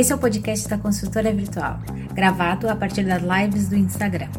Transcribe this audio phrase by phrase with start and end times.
[0.00, 1.76] Esse é o podcast da Consultora Virtual,
[2.14, 4.30] gravado a partir das lives do Instagram.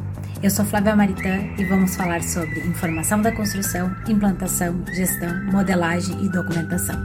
[0.42, 6.30] Eu sou Flávia Maritã e vamos falar sobre informação da construção, implantação, gestão, modelagem e
[6.30, 6.96] documentação.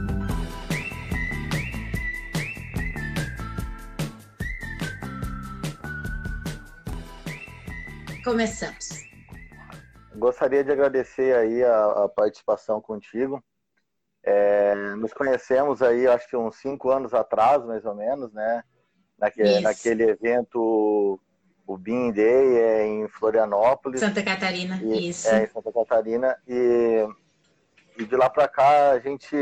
[8.23, 9.03] Começamos.
[10.15, 13.39] Gostaria de agradecer aí a, a participação contigo.
[14.29, 18.61] É, nos conhecemos aí, acho que uns cinco anos atrás, mais ou menos, né?
[19.17, 21.17] Naquele, naquele evento
[21.65, 24.01] o Bean Day é em Florianópolis.
[24.01, 25.29] Santa Catarina, e, isso.
[25.29, 26.37] É, em Santa Catarina.
[26.45, 27.07] E,
[27.97, 29.33] e de lá para cá a gente,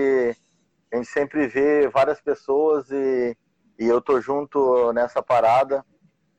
[0.91, 3.35] a gente sempre vê várias pessoas e,
[3.79, 5.83] e eu tô junto nessa parada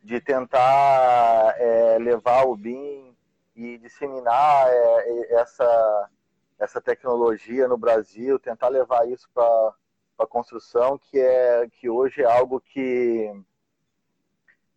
[0.05, 3.13] de tentar é, levar o BIM
[3.57, 6.11] e disseminar é, essa,
[6.59, 9.75] essa tecnologia no Brasil, tentar levar isso para
[10.19, 13.31] a construção, que, é, que hoje é algo que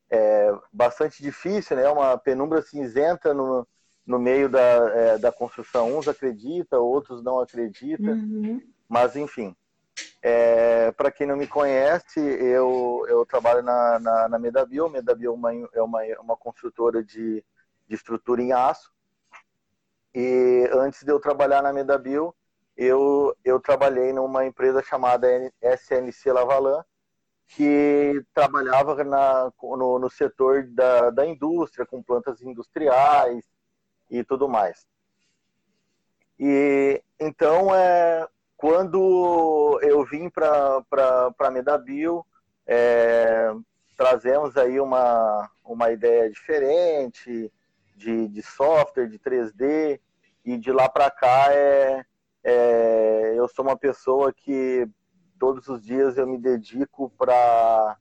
[0.09, 1.87] é bastante difícil, né?
[1.89, 3.65] Uma penumbra cinzenta no,
[4.05, 5.97] no meio da, é, da construção.
[5.97, 8.61] Uns acreditam, outros não acreditam, uhum.
[8.87, 9.55] mas enfim.
[10.21, 14.89] É, Para quem não me conhece, eu, eu trabalho na, na, na Medabio.
[14.89, 17.43] Medabio é uma, é uma, uma construtora de,
[17.87, 18.91] de estrutura em aço.
[20.13, 22.33] E antes de eu trabalhar na Medabio,
[22.75, 25.27] eu, eu trabalhei numa empresa chamada
[25.61, 26.83] SNC Lavalan,
[27.47, 33.43] que trabalhava na, no, no setor da, da indústria, com plantas industriais
[34.09, 34.87] e tudo mais.
[36.39, 40.83] E então, é, quando eu vim para
[41.37, 42.25] a Medabio,
[42.65, 43.51] é,
[43.97, 47.51] trazemos aí uma, uma ideia diferente
[47.99, 49.99] de, de software, de 3D,
[50.45, 52.05] e de lá para cá é,
[52.43, 54.87] é, eu sou uma pessoa que
[55.37, 57.97] todos os dias eu me dedico para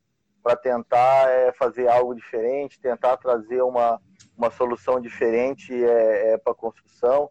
[0.63, 4.01] tentar é, fazer algo diferente, tentar trazer uma,
[4.37, 7.29] uma solução diferente é, é para a construção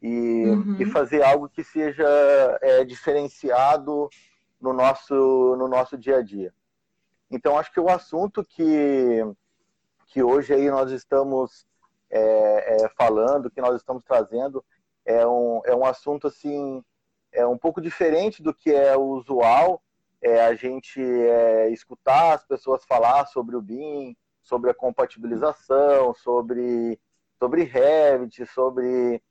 [0.00, 0.76] e, uhum.
[0.80, 2.08] e fazer algo que seja
[2.62, 4.08] é, diferenciado
[4.60, 5.14] no nosso,
[5.56, 6.52] no nosso dia a dia.
[7.30, 9.22] Então, acho que o assunto que,
[10.06, 11.67] que hoje aí nós estamos
[12.10, 14.64] é, é, falando, que nós estamos trazendo,
[15.04, 16.82] é um, é um assunto assim
[17.32, 19.82] é um pouco diferente do que é usual,
[20.20, 26.98] é a gente é, escutar as pessoas falar sobre o BIM, sobre a compatibilização, sobre,
[27.38, 29.22] sobre Revit, sobre,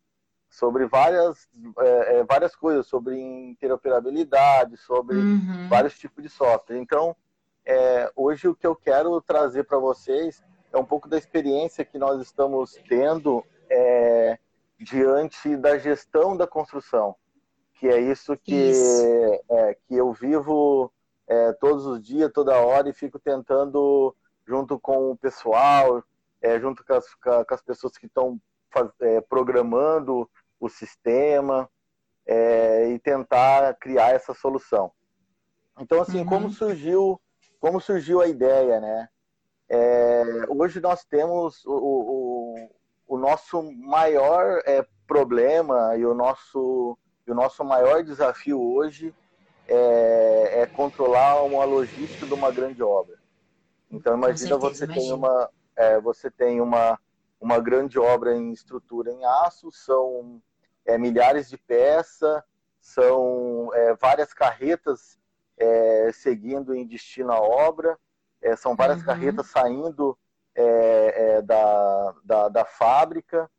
[0.50, 1.50] sobre várias,
[1.80, 5.68] é, é várias coisas, sobre interoperabilidade, sobre uhum.
[5.68, 6.78] vários tipos de software.
[6.78, 7.16] Então,
[7.66, 10.42] é, hoje o que eu quero trazer para vocês
[10.72, 14.38] é um pouco da experiência que nós estamos tendo é,
[14.80, 17.16] diante da gestão da construção
[17.80, 19.06] que é isso que, isso.
[19.50, 20.92] É, que eu vivo
[21.28, 26.04] é, todos os dias, toda hora, e fico tentando, junto com o pessoal,
[26.42, 28.40] é, junto com as, com as, pessoas que estão
[29.02, 30.30] é, programando
[30.60, 31.70] o sistema,
[32.26, 34.92] é, e tentar criar essa solução.
[35.80, 36.26] Então, assim, uhum.
[36.26, 37.22] como surgiu
[37.60, 39.10] como surgiu a ideia, né?
[39.70, 42.70] É, hoje nós temos o, o,
[43.08, 44.62] o nosso maior
[45.06, 46.98] problema e o nosso
[47.28, 49.14] o nosso maior desafio hoje
[49.68, 53.18] é, é controlar uma logística de uma grande obra.
[53.92, 55.02] Então imagina certeza, você imagina.
[55.02, 57.00] tem uma é, você tem uma
[57.40, 60.42] uma grande obra em estrutura em aço, são
[60.86, 62.42] é, milhares de peças,
[62.80, 65.20] são é, várias carretas
[65.58, 67.98] é, seguindo em destino à obra,
[68.42, 69.06] é, são várias uhum.
[69.06, 70.18] carretas saindo
[70.56, 73.50] é, da, da, da fábrica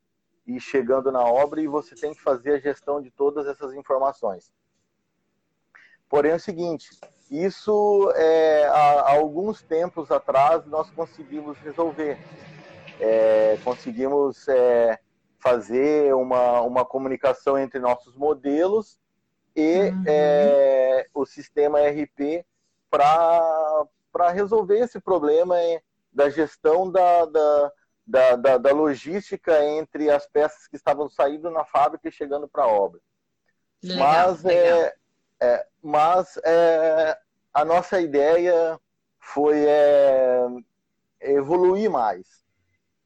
[0.46, 4.50] e chegando na obra e você tem que fazer a gestão de todas essas informações.
[6.08, 6.88] Porém, é o seguinte,
[7.30, 12.18] isso é, há, há alguns tempos atrás nós conseguimos resolver.
[12.98, 14.98] É, conseguimos é,
[15.38, 18.98] fazer uma, uma comunicação entre nossos modelos
[19.54, 20.04] e uhum.
[20.06, 22.44] é, o sistema RP
[22.90, 23.86] para
[24.30, 25.80] resolver esse problema é,
[26.12, 27.72] da gestão da, da,
[28.06, 32.64] da, da, da, logística entre as peças que estavam saindo na fábrica e chegando para
[32.64, 33.00] a obra.
[33.82, 34.78] Legal, mas legal.
[34.80, 34.94] É,
[35.40, 37.18] é, mas é,
[37.54, 38.78] a nossa ideia
[39.20, 40.46] foi é,
[41.20, 42.26] evoluir mais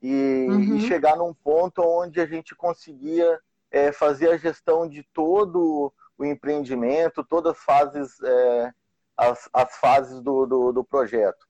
[0.01, 0.77] e, uhum.
[0.77, 3.39] e, chegar num ponto onde a gente conseguia
[3.71, 8.73] é, fazer a gestão de todo o empreendimento, todas as fases, é,
[9.17, 11.47] as, as fases do, do, do projeto.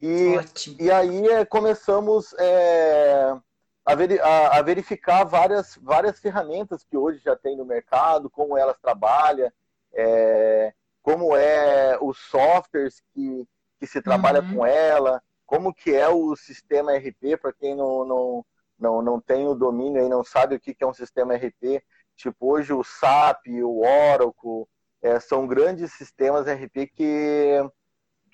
[0.00, 0.34] E,
[0.80, 3.36] e aí é, começamos é,
[3.84, 8.58] a, veri a, a, verificar várias, várias ferramentas que hoje já tem no mercado, como
[8.58, 9.48] elas trabalham,
[9.92, 13.46] é, como é os softwares que,
[13.78, 14.56] que se trabalha uhum.
[14.56, 18.46] com ela, como que é o sistema RP, para quem não, não,
[18.78, 21.80] não, não tem o domínio e não sabe o que, que é um sistema RP.
[22.16, 24.66] Tipo, hoje o SAP, o Oracle,
[25.02, 27.68] é, são grandes sistemas RP que,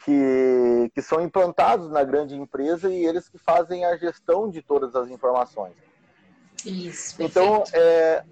[0.04, 4.94] que, que são implantados na grande empresa e eles que fazem a gestão de todas
[4.94, 5.74] as informações.
[6.64, 8.24] Isso, então, é,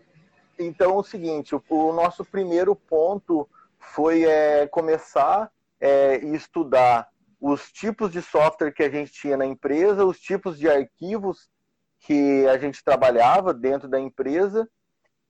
[0.59, 3.49] então, é o seguinte, o, o nosso primeiro ponto
[3.79, 5.51] foi é, começar
[5.81, 7.09] é, e estudar
[7.41, 11.49] os tipos de software que a gente tinha na empresa, os tipos de arquivos
[12.01, 14.69] que a gente trabalhava dentro da empresa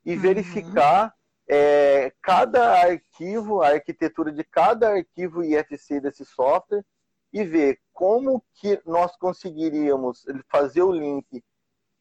[0.04, 0.20] e uhum.
[0.20, 1.15] verificar
[1.48, 6.84] é, cada arquivo, a arquitetura de cada arquivo IFC desse software
[7.32, 11.44] e ver como que nós conseguiríamos fazer o link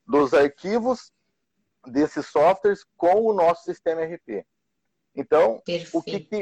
[0.06, 1.12] dos arquivos
[1.86, 4.46] desses softwares com o nosso sistema RP.
[5.16, 5.62] Então,
[5.94, 6.42] o que que,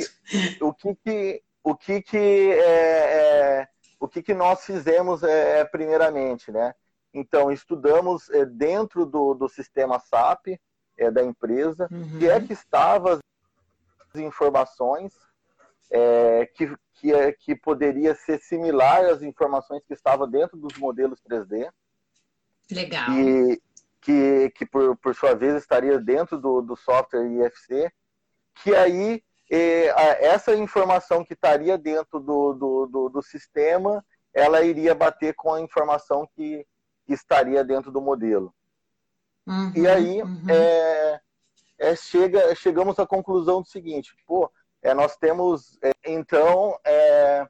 [0.62, 3.68] o que que, o que que, é, é,
[4.00, 6.74] o que que nós fizemos é, é primeiramente, né?
[7.14, 10.60] Então, estudamos é, dentro do, do sistema SAP
[10.98, 12.20] é, da empresa, uhum.
[12.20, 13.20] que é que estavam
[14.14, 15.14] as informações
[15.92, 21.20] é, que, que, é, que poderia ser similar às informações que estavam dentro dos modelos
[21.22, 21.70] 3D.
[22.72, 23.12] Legal.
[23.12, 23.62] E
[24.02, 27.92] que, que por, por sua vez estaria dentro do, do software IFC,
[28.56, 29.24] que aí
[30.20, 34.04] essa informação que estaria dentro do, do, do, do, sistema,
[34.34, 36.66] ela iria bater com a informação que,
[37.06, 38.54] que estaria dentro do modelo.
[39.46, 40.50] Uhum, e aí uhum.
[40.50, 41.22] é,
[41.78, 44.50] é, chega, chegamos à conclusão do seguinte, pô,
[44.82, 47.48] é, nós temos, é, então, é,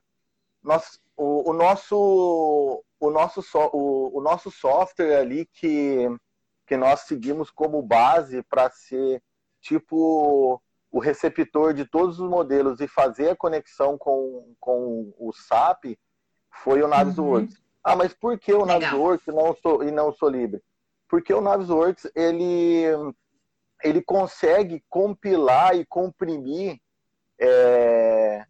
[0.62, 6.08] nós, o, o, nosso, o, nosso so, o, o nosso software ali que,
[6.66, 9.22] que nós seguimos como base para ser
[9.62, 10.62] tipo
[10.92, 15.98] o receptor de todos os modelos e fazer a conexão com, com o SAP
[16.64, 17.56] foi o Navisworks.
[17.56, 17.64] Uhum.
[17.84, 20.62] Ah, mas por que o Navisworks não, sou, e não sou livre?
[21.14, 22.86] Porque o Navisworks, ele,
[23.84, 26.82] ele consegue compilar e comprimir
[27.40, 28.44] é,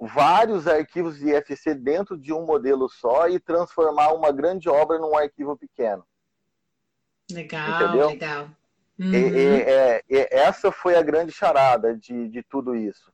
[0.00, 5.14] vários arquivos de IFC dentro de um modelo só e transformar uma grande obra num
[5.14, 6.02] arquivo pequeno.
[7.30, 8.08] Legal, Entendeu?
[8.08, 8.48] legal.
[8.98, 9.12] Uhum.
[9.12, 13.12] E, e, é, e, essa foi a grande charada de, de tudo isso.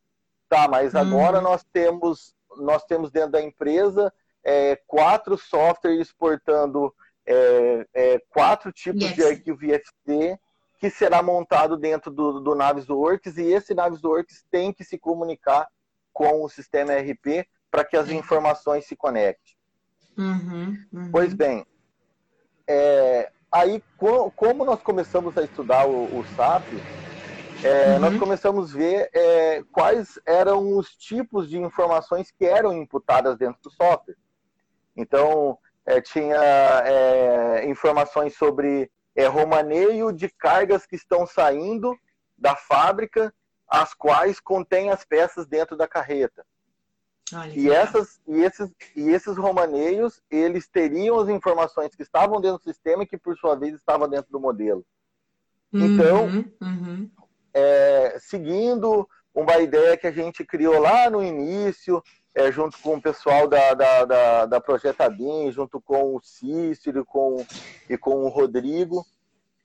[0.48, 1.42] Tá, mas agora uhum.
[1.42, 4.14] nós temos nós temos dentro da empresa
[4.44, 6.94] é, quatro softwares exportando
[7.26, 9.14] é, é, quatro tipos yes.
[9.14, 10.38] de arquivo IFC
[10.78, 15.68] que será montado dentro do, do Navisworks e esse Navisworks tem que se comunicar
[16.12, 18.14] com o sistema RP para que as uhum.
[18.14, 19.54] informações se conectem.
[20.16, 21.10] Uhum, uhum.
[21.12, 21.66] Pois bem,
[22.66, 23.82] é, aí
[24.36, 26.64] como nós começamos a estudar o, o SAP,
[27.62, 28.00] é, uhum.
[28.00, 33.60] nós começamos a ver é, quais eram os tipos de informações que eram imputadas dentro
[33.62, 34.16] do software.
[34.96, 36.36] Então, é, tinha
[36.84, 41.96] é, informações sobre é, romaneio de cargas que estão saindo
[42.36, 43.32] da fábrica,
[43.68, 46.44] as quais contêm as peças dentro da carreta
[47.54, 52.64] e, essas, e, esses, e esses romaneios, eles teriam as informações que estavam dentro do
[52.64, 54.84] sistema e que, por sua vez, estavam dentro do modelo.
[55.72, 56.26] Uhum, então,
[56.60, 57.10] uhum.
[57.52, 62.02] É, seguindo uma ideia que a gente criou lá no início,
[62.34, 67.04] é, junto com o pessoal da, da, da, da Projeta BIM, junto com o Cícero
[67.04, 67.44] com,
[67.88, 69.04] e com o Rodrigo,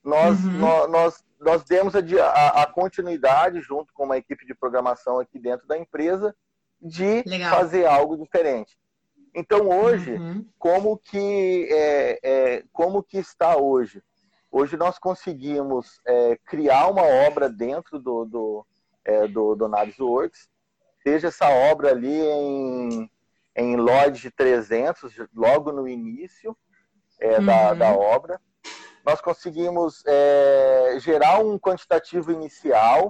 [0.03, 0.51] nós, uhum.
[0.59, 5.67] nós, nós, nós, demos a, a, continuidade, junto com uma equipe de programação aqui dentro
[5.67, 6.35] da empresa,
[6.81, 7.49] de Legal.
[7.49, 8.77] fazer algo diferente.
[9.33, 10.45] Então hoje, uhum.
[10.57, 14.01] como que é, é, como que está hoje?
[14.51, 18.65] Hoje nós conseguimos é, criar uma obra dentro do do,
[19.03, 20.47] é, do, do Navisworks,
[21.05, 23.09] seja essa obra ali em
[23.55, 26.55] em Lodge 300, logo no início
[27.19, 27.45] é, uhum.
[27.45, 28.41] da, da obra.
[29.05, 33.09] Nós conseguimos é, gerar um quantitativo inicial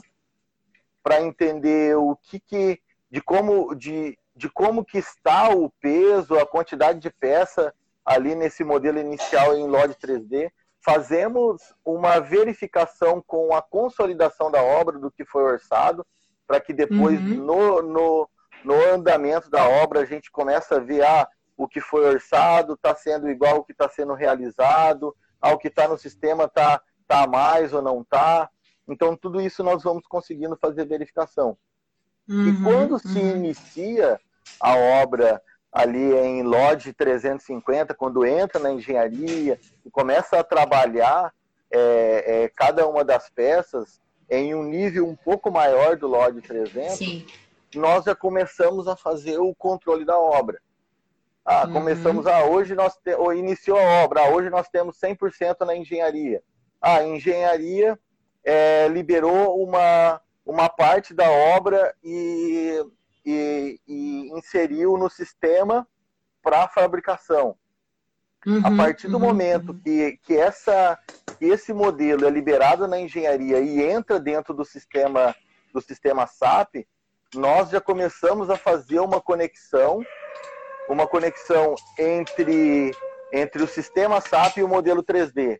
[1.02, 6.46] para entender o que, que de como, de, de como que está o peso, a
[6.46, 7.74] quantidade de peça
[8.06, 10.52] ali nesse modelo inicial em LOD 3D.
[10.84, 16.06] Fazemos uma verificação com a consolidação da obra do que foi orçado,
[16.48, 17.36] para que depois, uhum.
[17.36, 18.30] no, no,
[18.64, 22.96] no andamento da obra, a gente começa a ver ah, o que foi orçado, está
[22.96, 27.74] sendo igual ao que está sendo realizado, ao que está no sistema está tá mais
[27.74, 28.50] ou não está.
[28.88, 31.58] Então, tudo isso nós vamos conseguindo fazer verificação.
[32.28, 33.00] Uhum, e quando uhum.
[33.00, 34.20] se inicia
[34.60, 41.34] a obra ali em Lodge 350, quando entra na engenharia e começa a trabalhar
[41.70, 44.00] é, é, cada uma das peças
[44.30, 47.26] em um nível um pouco maior do Lodge 300, Sim.
[47.76, 50.60] nós já começamos a fazer o controle da obra.
[51.44, 51.74] Ah, uhum.
[51.74, 55.76] começamos, ah, hoje nós te, ou iniciou a obra, ah, hoje nós temos 100% na
[55.76, 56.42] engenharia.
[56.82, 58.00] Ah, a engenharia
[58.44, 62.84] é, liberou uma, uma parte da obra e,
[63.24, 65.88] e, e inseriu no sistema
[66.42, 67.56] para fabricação.
[68.46, 69.80] Uhum, a partir do uhum, momento uhum.
[69.80, 71.00] que, que, essa,
[71.40, 75.36] que esse modelo é liberado na engenharia e entra dentro do sistema,
[75.74, 76.86] do sistema SAP,
[77.34, 80.04] nós já começamos a fazer uma conexão
[80.88, 82.92] uma conexão entre,
[83.32, 85.60] entre o sistema SAP e o modelo 3D.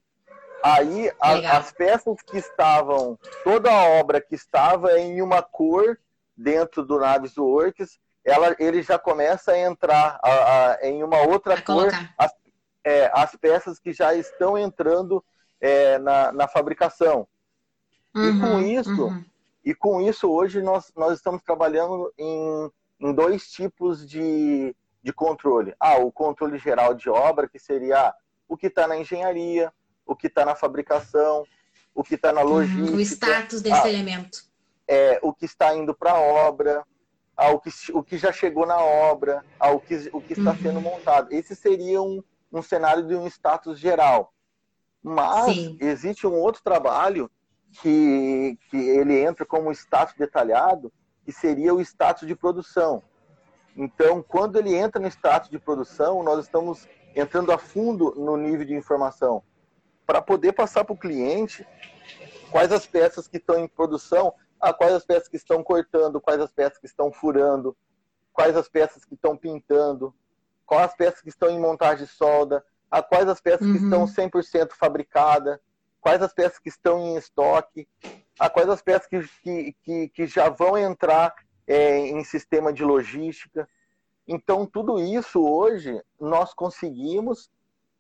[0.64, 5.98] Aí a, as peças que estavam, toda a obra que estava em uma cor
[6.36, 11.90] dentro do Navisworks, ela, ele já começa a entrar a, a, em uma outra cor
[12.18, 12.32] as,
[12.86, 15.26] é, as, peças que já estão entrando
[15.60, 17.28] é, na, na, fabricação.
[18.16, 19.26] Uhum, e com isso, uhum.
[19.66, 25.74] e com isso hoje nós, nós estamos trabalhando em, em dois tipos de, de controle.
[25.80, 28.14] Ah, o controle geral de obra, que seria
[28.48, 29.74] o que está na engenharia,
[30.06, 31.44] o que está na fabricação,
[31.94, 32.96] o que está na uhum, logística.
[32.96, 34.44] o status desse ah, elemento.
[34.88, 36.86] É, o que está indo para a obra,
[37.36, 40.52] ah, o, que, o que já chegou na obra, ah, o, que, o que está
[40.52, 40.58] uhum.
[40.62, 41.34] sendo montado.
[41.34, 42.24] Esse seria um,
[42.58, 44.34] um cenário de um status geral.
[45.04, 45.78] Mas Sim.
[45.80, 47.30] existe um outro trabalho
[47.82, 50.92] que, que ele entra como status detalhado,
[51.24, 53.04] que seria o status de produção.
[53.76, 58.66] Então, quando ele entra no status de produção, nós estamos entrando a fundo no nível
[58.66, 59.44] de informação
[60.06, 61.68] para poder passar para o cliente
[62.52, 66.40] quais as peças que estão em produção, ah, quais as peças que estão cortando, quais
[66.40, 67.76] as peças que estão furando,
[68.32, 70.14] quais as peças que estão pintando,
[70.66, 73.74] quais as peças que estão em montagem de solda, ah, quais as peças uhum.
[73.74, 75.60] que estão 100% fabricadas,
[76.02, 77.88] quais as peças que estão em estoque,
[78.40, 81.34] ah, quais as peças que, que, que, que já vão entrar
[81.68, 83.68] é, em sistema de logística.
[84.28, 87.50] Então, tudo isso hoje nós conseguimos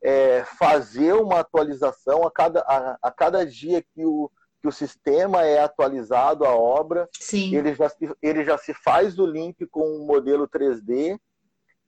[0.02, 4.30] é, fazer uma atualização a cada, a, a, cada dia que o,
[4.62, 7.56] que o sistema é atualizado, a obra, Sim.
[7.56, 11.20] Ele, já se, ele já se faz o link com o modelo 3D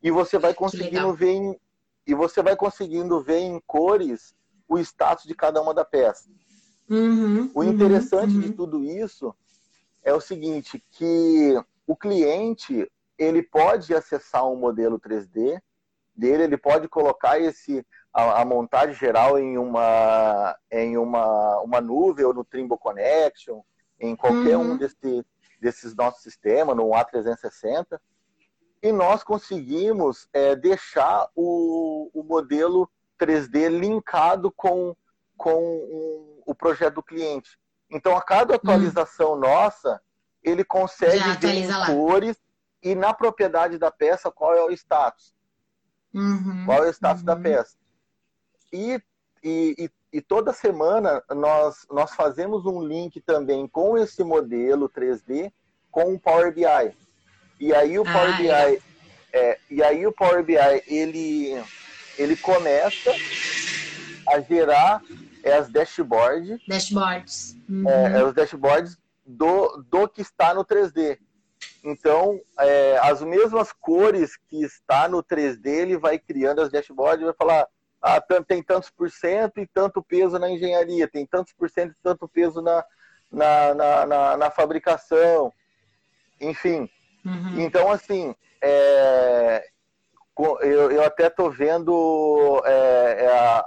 [0.01, 1.59] e você vai conseguindo ver em,
[2.05, 4.35] e você vai conseguindo ver em cores
[4.67, 6.29] o status de cada uma da peça.
[6.89, 8.41] Uhum, o interessante uhum, uhum.
[8.41, 9.35] de tudo isso
[10.03, 15.59] é o seguinte, que o cliente ele pode acessar um modelo 3D
[16.15, 22.25] dele, ele pode colocar esse a, a montagem geral em uma em uma, uma nuvem
[22.25, 23.61] ou no Trimble Connection,
[23.99, 24.71] em qualquer uhum.
[24.71, 25.25] um desse,
[25.59, 27.99] desses nossos sistemas, no A360,
[28.81, 34.95] e nós conseguimos é, deixar o, o modelo 3D linkado com,
[35.35, 37.57] com um, o projeto do cliente.
[37.89, 38.55] Então, a cada hum.
[38.55, 39.39] atualização hum.
[39.39, 40.01] nossa,
[40.43, 42.37] ele consegue ver em cores
[42.81, 45.35] e na propriedade da peça qual é o status.
[46.13, 47.25] Uhum, qual é o status uhum.
[47.25, 47.77] da peça.
[48.71, 49.01] E,
[49.43, 55.51] e, e, toda semana nós, nós fazemos um link também com esse modelo 3D
[55.91, 57.06] com o Power BI.
[57.59, 58.79] E aí o Power ah, BI, é.
[59.33, 60.55] É, e aí o Power BI
[60.87, 61.63] ele,
[62.17, 63.11] ele começa
[64.27, 65.01] a gerar
[65.43, 66.59] é as dashboards.
[66.67, 67.55] Dashboards.
[67.69, 67.89] Uhum.
[67.89, 71.17] É, é, os dashboards do, do que está no 3D.
[71.83, 77.25] Então, é, as mesmas cores que está no 3D, ele vai criando as dashboards e
[77.25, 77.67] vai falar,
[78.01, 82.01] ah, tem tantos por cento e tanto peso na engenharia, tem tantos por cento e
[82.03, 82.83] tanto peso na,
[83.31, 85.51] na, na, na, na fabricação,
[86.39, 86.89] enfim.
[87.27, 87.59] Uhum.
[87.59, 89.67] Então, assim, é,
[90.39, 93.59] eu, eu até estou vendo é, é a,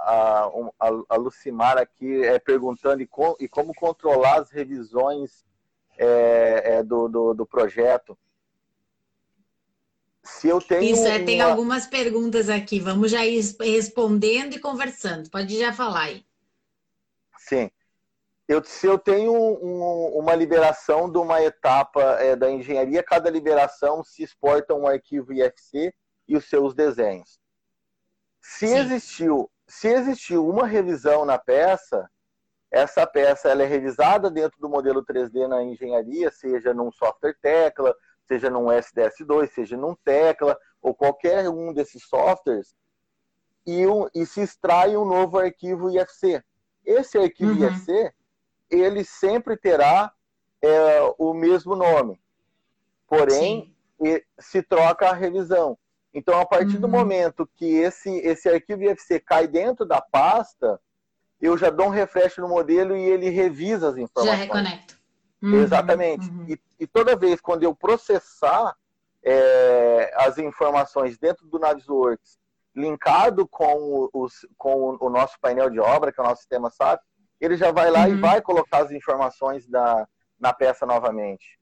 [0.79, 5.45] a, a, Lucimar aqui é, perguntando e, com, e, como controlar as revisões
[5.97, 8.17] é, é do, do, do, projeto.
[10.23, 10.83] Se eu tenho.
[10.83, 11.25] Isso, é, uma...
[11.25, 12.79] tem algumas perguntas aqui.
[12.79, 15.29] Vamos já ir respondendo e conversando.
[15.29, 16.25] Pode já falar aí.
[17.37, 17.69] Sim.
[18.51, 24.03] Eu, se eu tenho um, uma liberação de uma etapa é, da engenharia, cada liberação
[24.03, 25.93] se exporta um arquivo IFC
[26.27, 27.39] e os seus desenhos.
[28.41, 28.77] Se Sim.
[28.77, 32.11] existiu, se existiu uma revisão na peça,
[32.69, 37.95] essa peça ela é revisada dentro do modelo 3D na engenharia, seja num software tecla,
[38.25, 42.75] seja num SDS2, seja num tecla, ou qualquer um desses softwares,
[43.65, 46.43] e, um, e se extrai um novo arquivo IFC.
[46.83, 47.69] Esse arquivo uhum.
[47.69, 48.13] IFC,
[48.71, 50.11] ele sempre terá
[50.61, 52.19] é, o mesmo nome,
[53.07, 53.75] porém,
[54.39, 55.77] se troca a revisão.
[56.13, 56.81] Então, a partir uhum.
[56.81, 60.79] do momento que esse, esse arquivo IFC cai dentro da pasta,
[61.39, 64.37] eu já dou um refresh no modelo e ele revisa as informações.
[64.37, 64.95] Já reconecta.
[65.41, 66.29] Uhum, Exatamente.
[66.29, 66.45] Uhum.
[66.47, 68.75] E, e, toda vez quando eu processar
[69.23, 72.37] é, as informações dentro do Navisworks,
[72.75, 77.01] linkado com, os, com o nosso painel de obra, que é o nosso sistema SAP,
[77.41, 78.13] ele já vai lá uhum.
[78.13, 80.07] e vai colocar as informações da,
[80.39, 81.59] na peça novamente.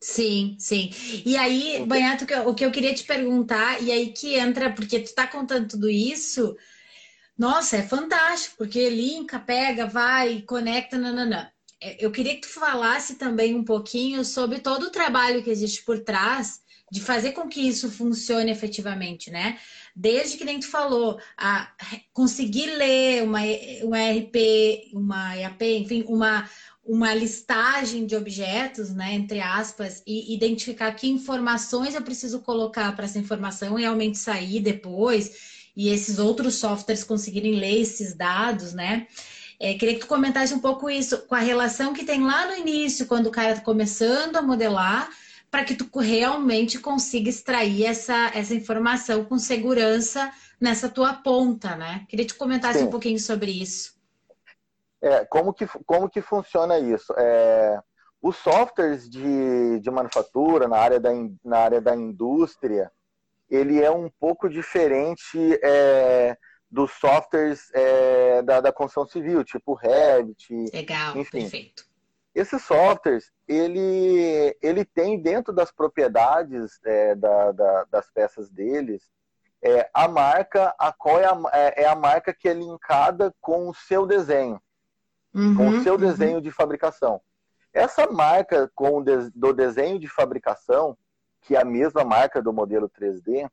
[0.00, 0.90] Sim, sim.
[1.24, 5.06] E aí, Banhato, o que eu queria te perguntar, e aí que entra, porque tu
[5.06, 6.56] está contando tudo isso,
[7.38, 11.48] nossa, é fantástico, porque linka, pega, vai, conecta, nananã.
[11.80, 15.84] É, eu queria que tu falasse também um pouquinho sobre todo o trabalho que existe
[15.84, 16.61] por trás
[16.92, 19.58] de fazer com que isso funcione efetivamente, né?
[19.96, 21.72] Desde que nem tu falou, a
[22.12, 23.38] conseguir ler uma,
[23.82, 26.46] uma RP, uma EAP, enfim, uma,
[26.84, 33.06] uma listagem de objetos, né, entre aspas, e identificar que informações eu preciso colocar para
[33.06, 39.06] essa informação realmente sair depois, e esses outros softwares conseguirem ler esses dados, né?
[39.58, 42.56] É, queria que tu comentasse um pouco isso, com a relação que tem lá no
[42.58, 45.08] início, quando o cara está começando a modelar,
[45.52, 52.06] para que tu realmente consiga extrair essa, essa informação com segurança nessa tua ponta, né?
[52.08, 52.86] Queria que tu comentasse Sim.
[52.86, 53.94] um pouquinho sobre isso.
[55.02, 57.12] É, como, que, como que funciona isso?
[57.18, 57.78] É,
[58.22, 61.10] os softwares de, de manufatura na área, da,
[61.44, 62.90] na área da indústria,
[63.50, 66.34] ele é um pouco diferente é,
[66.70, 70.48] dos softwares é, da, da construção civil, tipo Revit.
[70.72, 71.42] Legal, enfim.
[71.42, 71.91] perfeito.
[72.34, 79.02] Esses softwares, ele, ele tem dentro das propriedades é, da, da, das peças deles,
[79.60, 83.68] é, a marca, a qual é a, é, é a marca que é linkada com
[83.68, 84.60] o seu desenho
[85.34, 86.00] uhum, com o seu uhum.
[86.00, 87.20] desenho de fabricação.
[87.72, 90.96] Essa marca com o de, do desenho de fabricação,
[91.40, 93.50] que é a mesma marca do modelo 3D,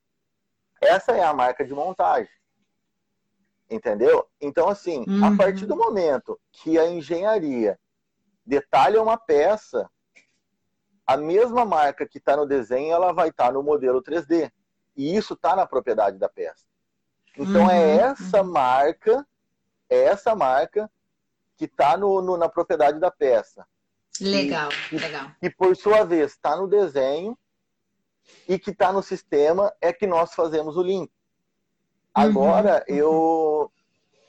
[0.82, 2.32] essa é a marca de montagem.
[3.70, 4.28] Entendeu?
[4.42, 5.26] Então, assim, uhum.
[5.26, 7.80] a partir do momento que a engenharia
[8.50, 9.88] detalha uma peça,
[11.06, 14.52] a mesma marca que está no desenho, ela vai estar tá no modelo 3D.
[14.98, 16.66] E isso está na propriedade da peça.
[17.38, 17.80] Então, é uhum.
[17.80, 19.28] é essa marca,
[19.88, 20.92] é essa marca
[21.56, 23.68] que está no, no, na propriedade da peça.
[24.20, 25.32] Legal, e, legal.
[25.42, 27.38] E, por sua vez, está no desenho
[28.48, 31.12] e que está no sistema é que nós fazemos o link.
[32.14, 33.72] Agora uhum, eu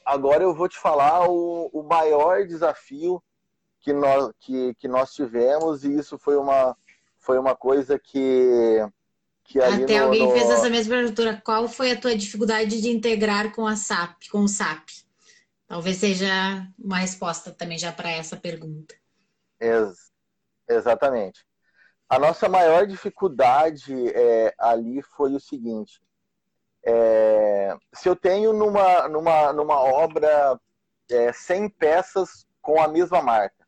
[0.04, 3.22] agora eu vou te falar o, o maior desafio
[3.80, 6.76] que nós, que, que nós tivemos e isso foi uma,
[7.18, 8.78] foi uma coisa que,
[9.44, 10.32] que Até no, alguém no...
[10.32, 11.42] fez essa mesma pergunta.
[11.44, 14.88] Qual foi a tua dificuldade de integrar com a SAP, com o SAP?
[15.66, 16.26] Talvez seja
[16.78, 18.94] uma resposta também já para essa pergunta.
[19.60, 20.10] Ex
[20.68, 21.44] exatamente.
[22.08, 26.00] A nossa maior dificuldade é, ali foi o seguinte:
[26.84, 30.58] é, se eu tenho numa, numa, numa obra
[31.10, 33.59] é, 100 peças com a mesma marca,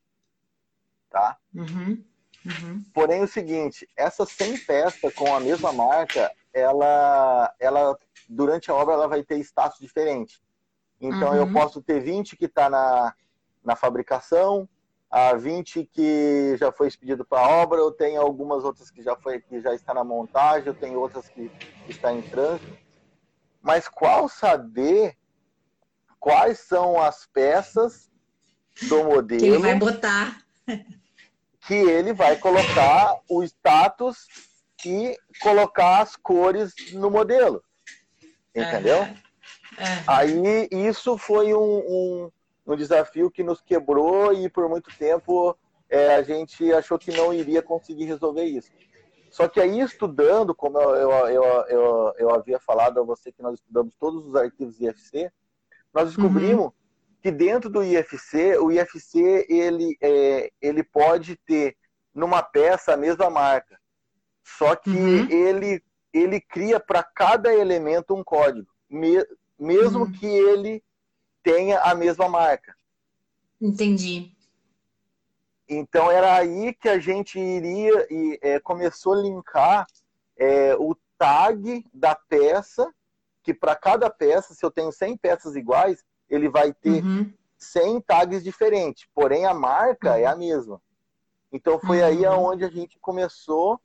[1.13, 1.37] tá?
[1.55, 2.03] Uhum,
[2.45, 2.85] uhum.
[2.93, 7.99] Porém, o seguinte: essas 100 peças com a mesma marca, ela, ela
[8.29, 10.41] durante a obra ela vai ter status diferente.
[11.01, 11.37] Então uhum.
[11.37, 13.15] eu posso ter 20 que está na,
[13.63, 14.69] na fabricação,
[15.11, 19.15] a 20 que já foi expedido para a obra, eu tenho algumas outras que já
[19.15, 21.51] foi que já está na montagem, eu tenho outras que,
[21.87, 22.79] está em trânsito.
[23.61, 25.17] Mas qual saber
[26.19, 28.11] quais são as peças
[28.89, 30.41] do modelo que ele vai botar
[31.67, 34.27] que ele vai colocar o status
[34.85, 37.63] e colocar as cores no modelo.
[38.55, 39.01] Entendeu?
[39.03, 39.17] Uhum.
[39.79, 40.05] É.
[40.07, 42.31] Aí isso foi um, um,
[42.67, 45.57] um, desafio que nos quebrou e por muito tempo
[45.89, 48.71] é, a gente achou que não iria conseguir resolver isso.
[49.31, 53.41] Só que aí estudando, como eu, eu, eu, eu, eu havia falado a você que
[53.41, 55.33] nós estudamos todos os arquivos IFC,
[55.95, 56.73] nós descobrimos uhum.
[57.23, 61.77] Que dentro do IFC, o IFC ele, é, ele pode ter
[62.15, 63.81] numa peça a mesma marca,
[64.45, 65.31] só que uhum.
[65.31, 65.83] ele,
[66.13, 68.71] ele cria para cada elemento um código
[69.59, 70.13] mesmo uhum.
[70.13, 70.83] que ele
[71.43, 72.75] tenha a mesma marca.
[73.61, 74.33] Entendi.
[75.69, 79.87] Então era aí que a gente iria e é, começou a linkar
[80.37, 82.93] é, o tag da peça,
[83.43, 87.33] que para cada peça, se eu tenho 100 peças iguais, ele vai ter uhum.
[87.59, 90.17] 100 tags diferentes, porém a marca uhum.
[90.17, 90.81] é a mesma.
[91.53, 92.07] Então foi uhum.
[92.07, 93.79] aí aonde a gente começou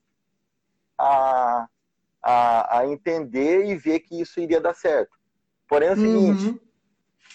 [0.98, 1.68] a,
[2.24, 5.18] a, a entender e ver que isso iria dar certo.
[5.68, 6.60] Porém, é o seguinte: uhum.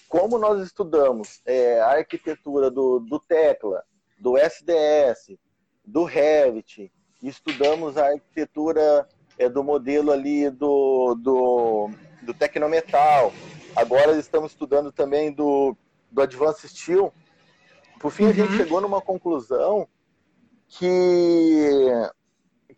[0.09, 3.85] como nós estudamos é, a arquitetura do, do Tecla,
[4.19, 5.39] do SDS,
[5.85, 6.91] do Revit,
[7.23, 9.07] estudamos a arquitetura
[9.39, 11.91] é, do modelo ali do, do,
[12.23, 13.33] do Tecnometal,
[13.77, 15.77] agora estamos estudando também do,
[16.11, 17.13] do Advanced Steel.
[18.01, 18.31] Por fim, uhum.
[18.31, 18.57] a gente uhum.
[18.57, 19.89] chegou numa conclusão
[20.69, 21.91] que,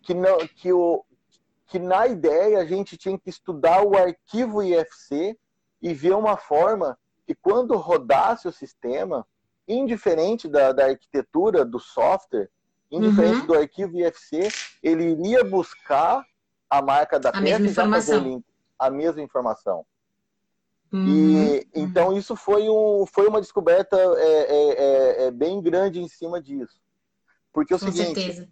[0.03, 1.05] que, não, que, o,
[1.67, 5.39] que na ideia a gente tinha que estudar o arquivo IFC
[5.81, 9.27] e ver uma forma que quando rodasse o sistema,
[9.67, 12.51] indiferente da, da arquitetura do software,
[12.91, 13.47] indiferente uhum.
[13.47, 14.49] do arquivo IFC,
[14.83, 16.25] ele iria buscar
[16.69, 18.19] a marca da a peça mesma informação.
[18.19, 18.45] Link,
[18.79, 19.87] a mesma informação.
[20.95, 21.09] Uhum.
[21.09, 26.07] E então isso foi, um, foi uma descoberta é, é, é, é bem grande em
[26.07, 26.81] cima disso.
[27.53, 28.49] Porque é o Com seguinte, certeza.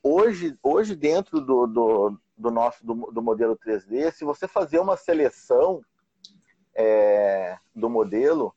[0.00, 4.96] hoje, hoje dentro do, do, do nosso do, do, modelo 3D, se você fazer uma
[4.96, 5.82] seleção
[6.72, 8.54] é, do modelo,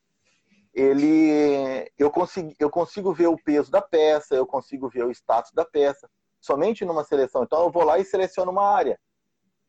[0.71, 5.51] ele eu consigo, eu consigo ver o peso da peça, eu consigo ver o status
[5.51, 6.07] da peça,
[6.39, 7.41] somente numa seleção.
[7.41, 8.99] Então eu vou lá e seleciono uma área.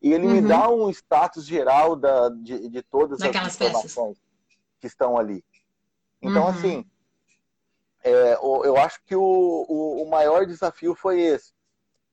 [0.01, 0.33] E ele uhum.
[0.33, 4.23] me dá um status geral da, de, de todas Daquelas as informações peças.
[4.79, 5.43] que estão ali.
[6.21, 6.49] Então, uhum.
[6.49, 6.85] assim,
[8.03, 11.53] é, eu acho que o, o, o, maior desafio foi esse.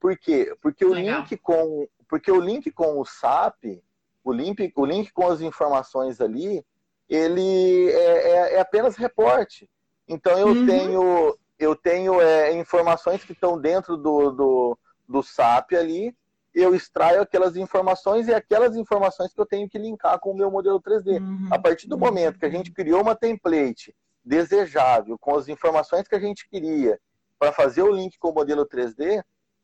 [0.01, 0.55] Por quê?
[0.61, 3.83] Porque o, link com, porque o link com o SAP,
[4.23, 6.64] o link, o link com as informações ali,
[7.09, 9.68] ele é, é, é apenas reporte.
[10.09, 10.66] Então eu uhum.
[10.66, 16.14] tenho eu tenho é, informações que estão dentro do, do, do SAP ali,
[16.55, 20.51] eu extraio aquelas informações e aquelas informações que eu tenho que linkar com o meu
[20.51, 21.21] modelo 3D.
[21.21, 21.49] Uhum.
[21.51, 26.14] A partir do momento que a gente criou uma template desejável, com as informações que
[26.14, 26.99] a gente queria,
[27.38, 29.23] para fazer o link com o modelo 3D,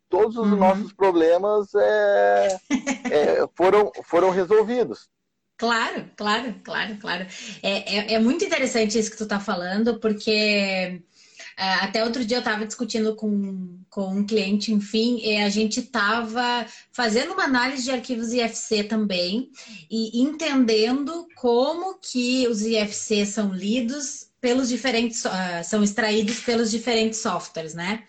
[0.09, 0.59] todos os uhum.
[0.59, 2.59] nossos problemas é,
[3.11, 5.09] é, foram, foram resolvidos.
[5.57, 7.26] Claro, claro, claro, claro.
[7.62, 11.03] É, é, é, muito interessante isso que tu está falando, porque
[11.56, 16.66] até outro dia eu estava discutindo com, com um cliente, enfim, e a gente estava
[16.92, 19.50] fazendo uma análise de arquivos IFC também
[19.90, 25.30] e entendendo como que os IFC são lidos pelos diferentes, uh,
[25.64, 28.04] são extraídos pelos diferentes softwares, né?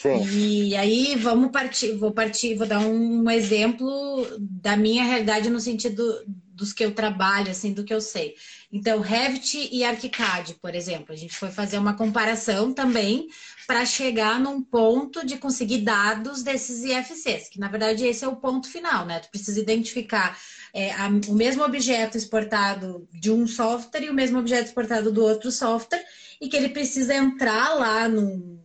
[0.00, 0.24] Sim.
[0.30, 6.22] E aí vamos partir, vou partir, vou dar um exemplo da minha realidade no sentido
[6.56, 8.34] dos que eu trabalho, assim, do que eu sei.
[8.72, 13.28] Então, Revit e ArchiCAD, por exemplo, a gente foi fazer uma comparação também
[13.66, 18.36] para chegar num ponto de conseguir dados desses IFCs, que na verdade esse é o
[18.36, 19.20] ponto final, né?
[19.20, 20.38] Tu precisa identificar
[20.74, 25.22] é, a, o mesmo objeto exportado de um software e o mesmo objeto exportado do
[25.22, 26.04] outro software,
[26.40, 28.60] e que ele precisa entrar lá num,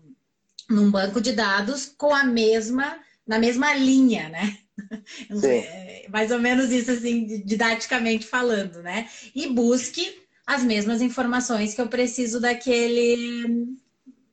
[0.70, 4.58] num banco de dados com a mesma, na mesma linha, né?
[5.44, 9.08] É, mais ou menos isso, assim, didaticamente falando, né?
[9.34, 13.76] E busque as mesmas informações que eu preciso daquele,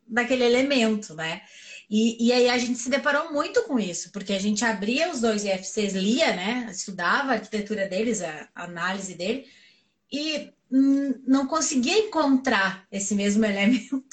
[0.06, 1.42] daquele elemento, né?
[1.90, 5.20] E, e, aí a gente se deparou muito com isso, porque a gente abria os
[5.20, 6.68] dois IFCs, lia, né?
[6.70, 9.46] Estudava a arquitetura deles, a análise dele,
[10.12, 14.04] e não conseguia encontrar esse mesmo elemento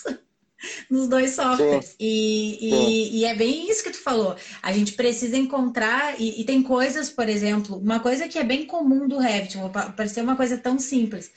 [0.89, 1.95] nos dois softwares.
[1.99, 4.35] E, e, e, é bem isso que tu falou.
[4.61, 8.65] A gente precisa encontrar, e, e, tem coisas, por exemplo, uma coisa que é bem
[8.65, 11.31] comum do Revit, vou parecer uma coisa tão simples.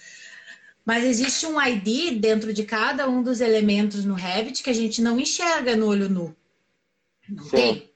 [0.85, 5.03] Mas existe um ID dentro de cada um dos elementos no Revit que a gente
[5.03, 6.35] não enxerga no olho nu.
[7.29, 7.51] Não Sim.
[7.51, 7.89] tem.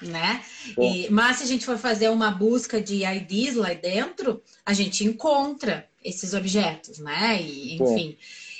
[0.00, 0.42] Né?
[0.78, 5.04] E, mas se a gente for fazer uma busca de IDs lá dentro, a gente
[5.04, 7.42] encontra esses objetos, né?
[7.42, 7.96] E, enfim.
[7.96, 8.16] Sim.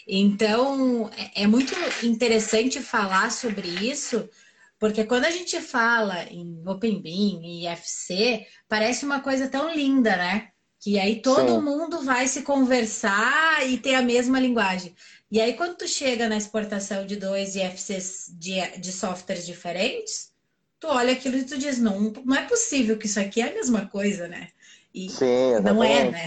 [0.06, 4.28] Então, é, é muito interessante falar sobre isso,
[4.78, 10.48] porque quando a gente fala em OpenBeam e IFC, parece uma coisa tão linda, né?
[10.80, 11.60] Que aí todo Sim.
[11.60, 14.94] mundo vai se conversar e ter a mesma linguagem.
[15.30, 20.32] E aí, quando tu chega na exportação de dois IFCs de, de softwares diferentes,
[20.80, 23.54] tu olha aquilo e tu diz, não, não é possível que isso aqui é a
[23.54, 24.48] mesma coisa, né?
[24.92, 26.24] E Sim, não é, né?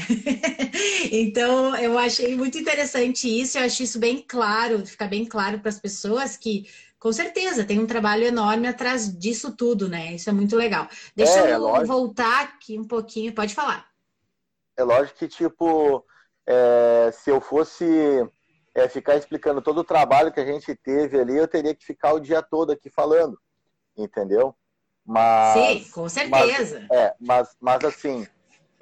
[1.12, 5.68] então, eu achei muito interessante isso, eu acho isso bem claro, fica bem claro para
[5.68, 6.66] as pessoas que,
[6.98, 10.14] com certeza, tem um trabalho enorme atrás disso tudo, né?
[10.14, 10.88] Isso é muito legal.
[11.14, 13.86] Deixa é, eu é voltar aqui um pouquinho, pode falar.
[14.78, 16.06] É lógico que, tipo,
[16.48, 17.86] é, se eu fosse
[18.74, 22.14] é, ficar explicando todo o trabalho que a gente teve ali, eu teria que ficar
[22.14, 23.38] o dia todo aqui falando,
[23.98, 24.56] entendeu?
[25.06, 26.88] Mas, Sim, com certeza.
[26.90, 28.26] Mas, é, mas, mas assim,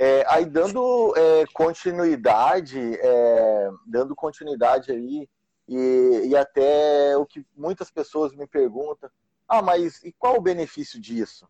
[0.03, 5.29] é, aí dando é, continuidade, é, dando continuidade aí,
[5.67, 9.11] e, e, até o que muitas pessoas me perguntam,
[9.47, 11.47] ah, mas e qual o benefício disso?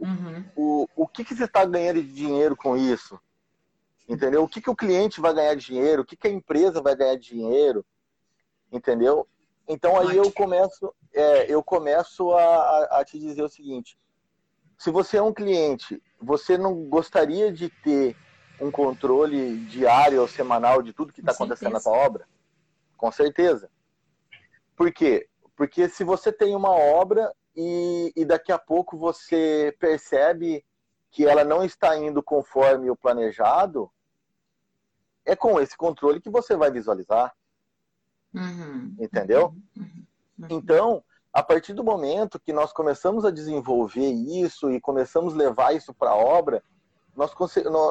[0.00, 0.44] Uhum.
[0.56, 3.20] O, o que, que você está ganhando de dinheiro com isso?
[4.08, 4.42] Entendeu?
[4.42, 6.02] O que, que o cliente vai ganhar de dinheiro?
[6.02, 7.86] O que, que a empresa vai ganhar de dinheiro?
[8.72, 9.28] Entendeu?
[9.68, 13.96] Então aí eu começo, é, eu começo a, a te dizer o seguinte:
[14.78, 18.16] se você é um cliente você não gostaria de ter
[18.60, 22.28] um controle diário ou semanal de tudo que está acontecendo na sua obra?
[22.96, 23.70] Com certeza.
[24.76, 25.28] Por quê?
[25.56, 30.64] Porque se você tem uma obra e, e daqui a pouco você percebe
[31.10, 33.90] que ela não está indo conforme o planejado,
[35.24, 37.34] é com esse controle que você vai visualizar.
[38.34, 38.94] Uhum.
[38.98, 39.54] Entendeu?
[39.76, 40.06] Uhum.
[40.38, 40.46] Uhum.
[40.50, 45.74] Então, a partir do momento que nós começamos a desenvolver isso e começamos a levar
[45.74, 46.62] isso para a obra,
[47.14, 47.34] nós,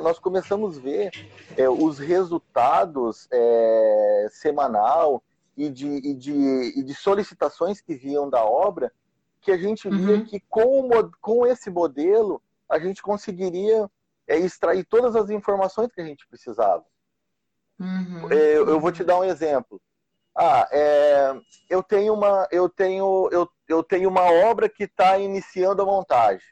[0.01, 1.11] nós começamos a ver
[1.57, 5.21] é, os resultados é, semanal
[5.55, 8.91] e de, e, de, e de solicitações que vinham da obra,
[9.41, 10.25] que a gente via uhum.
[10.25, 13.89] que com, o, com esse modelo a gente conseguiria
[14.27, 16.85] é, extrair todas as informações que a gente precisava.
[17.79, 18.31] Uhum.
[18.31, 19.81] É, eu vou te dar um exemplo.
[20.39, 21.33] Ah, é,
[21.67, 26.47] eu tenho uma, eu tenho, eu, eu tenho uma obra que está iniciando a montagem.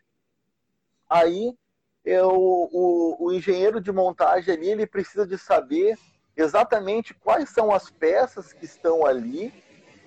[1.08, 1.56] Aí
[2.04, 6.00] eu, o, o engenheiro de montagem ali, ele precisa de saber
[6.36, 9.54] exatamente quais são as peças que estão ali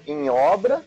[0.04, 0.84] em obra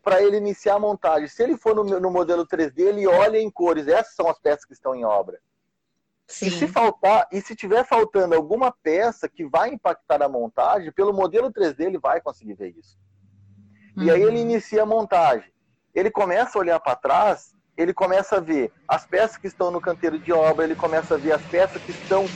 [0.00, 1.26] para ele iniciar a montagem.
[1.26, 3.88] Se ele for no, no, modelo 3D, ele olha em cores.
[3.88, 5.40] Essas são as peças que estão em obra.
[6.26, 6.46] Sim.
[6.46, 11.12] E se faltar, e se tiver faltando alguma peça que vai impactar a montagem, pelo
[11.12, 12.98] modelo 3D ele vai conseguir ver isso.
[13.96, 14.04] Uhum.
[14.04, 14.42] E aí ele uhum.
[14.42, 15.50] inicia a montagem.
[15.94, 19.80] Ele começa a olhar para trás, ele começa a ver as peças que estão no
[19.80, 22.26] canteiro de obra, ele começa a ver as peças que estão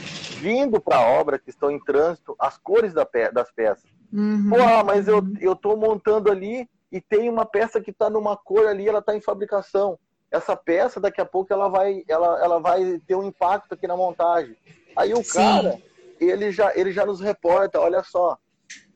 [0.40, 3.90] vindo para a obra, que estão em trânsito, as cores da pe das peças.
[4.12, 4.50] Uhum.
[4.50, 8.66] Pô, mas eu, eu tô montando ali e tem uma peça que está numa cor
[8.66, 9.98] ali, ela está em fabricação
[10.30, 13.96] essa peça daqui a pouco ela vai, ela, ela vai ter um impacto aqui na
[13.96, 14.56] montagem.
[14.96, 15.38] Aí o Sim.
[15.38, 15.82] cara,
[16.20, 18.38] ele já, ele já nos reporta, olha só,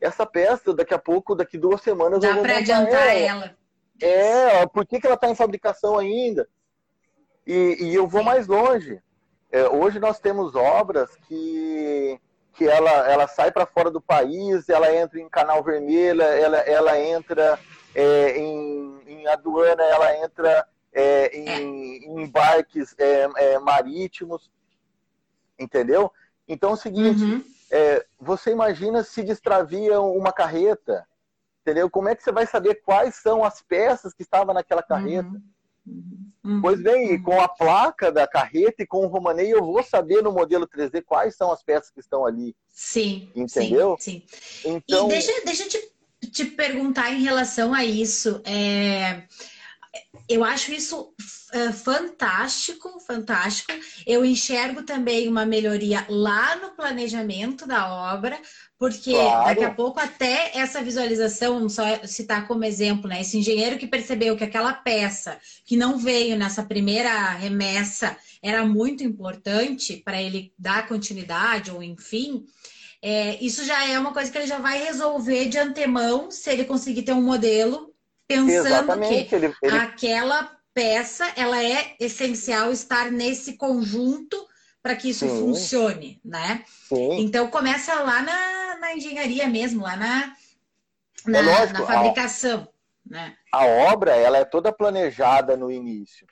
[0.01, 3.45] essa peça daqui a pouco, daqui duas semanas Dá eu vou para adiantar ela.
[3.45, 3.57] ela.
[4.01, 6.49] É, por que, que ela está em fabricação ainda?
[7.47, 9.01] E, e eu vou mais longe.
[9.51, 12.21] É, hoje nós temos obras que,
[12.55, 17.01] que ela, ela sai para fora do país, ela entra em canal vermelho, ela, ela
[17.01, 17.59] entra
[17.95, 21.61] é, em, em aduana, ela entra é, em, é.
[21.61, 24.51] em, embarques é, é, marítimos,
[25.59, 26.11] entendeu?
[26.47, 27.45] Então é o seguinte, uhum.
[27.71, 31.05] É, você imagina se destravia uma carreta,
[31.63, 31.91] entendeu?
[31.91, 35.29] Como é que você vai saber quais são as peças que estavam naquela carreta?
[35.87, 36.23] Uhum.
[36.45, 36.61] Uhum.
[36.61, 37.23] Pois bem, uhum.
[37.23, 41.03] com a placa da carreta e com o romanei, eu vou saber no modelo 3D
[41.03, 42.55] quais são as peças que estão ali.
[42.69, 43.33] Sim.
[43.35, 43.97] Entendeu?
[43.99, 44.23] Sim.
[44.29, 44.75] sim.
[44.77, 45.07] Então...
[45.07, 48.41] E deixa, deixa eu te, te perguntar em relação a isso.
[48.45, 49.25] É
[50.29, 51.13] eu acho isso
[51.55, 53.73] uh, fantástico, fantástico.
[54.07, 58.41] Eu enxergo também uma melhoria lá no planejamento da obra,
[58.79, 59.47] porque claro.
[59.47, 63.21] daqui a pouco até essa visualização, só citar como exemplo, né?
[63.21, 69.05] Esse engenheiro que percebeu que aquela peça que não veio nessa primeira remessa era muito
[69.05, 72.45] importante para ele dar continuidade, ou enfim.
[73.03, 76.65] É, isso já é uma coisa que ele já vai resolver de antemão se ele
[76.65, 77.94] conseguir ter um modelo
[78.27, 79.25] pensando Exatamente.
[79.29, 79.77] que ele, ele...
[79.77, 84.37] aquela peça ela é essencial estar nesse conjunto
[84.83, 85.41] para que isso Sim.
[85.41, 86.63] funcione, né?
[86.89, 87.21] Sim.
[87.21, 90.33] Então começa lá na, na engenharia mesmo, lá na,
[91.27, 92.69] na, é lógico, na fabricação.
[93.11, 93.35] A, né?
[93.53, 96.27] a obra ela é toda planejada no início.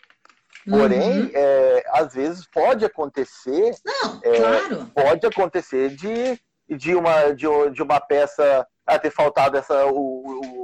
[0.68, 1.30] Porém, uhum.
[1.34, 3.74] é, às vezes pode acontecer.
[3.84, 4.90] Não, é, claro.
[4.94, 10.61] Pode acontecer de, de, uma, de, de uma peça a ter faltado essa, o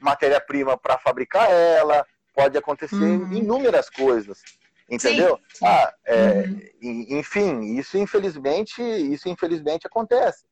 [0.00, 3.32] matéria-prima para fabricar ela, pode acontecer uhum.
[3.32, 4.42] inúmeras coisas.
[4.90, 5.36] Entendeu?
[5.36, 5.66] Sim, sim.
[5.66, 6.60] Ah, é, uhum.
[7.18, 10.44] Enfim, isso infelizmente, isso infelizmente acontece.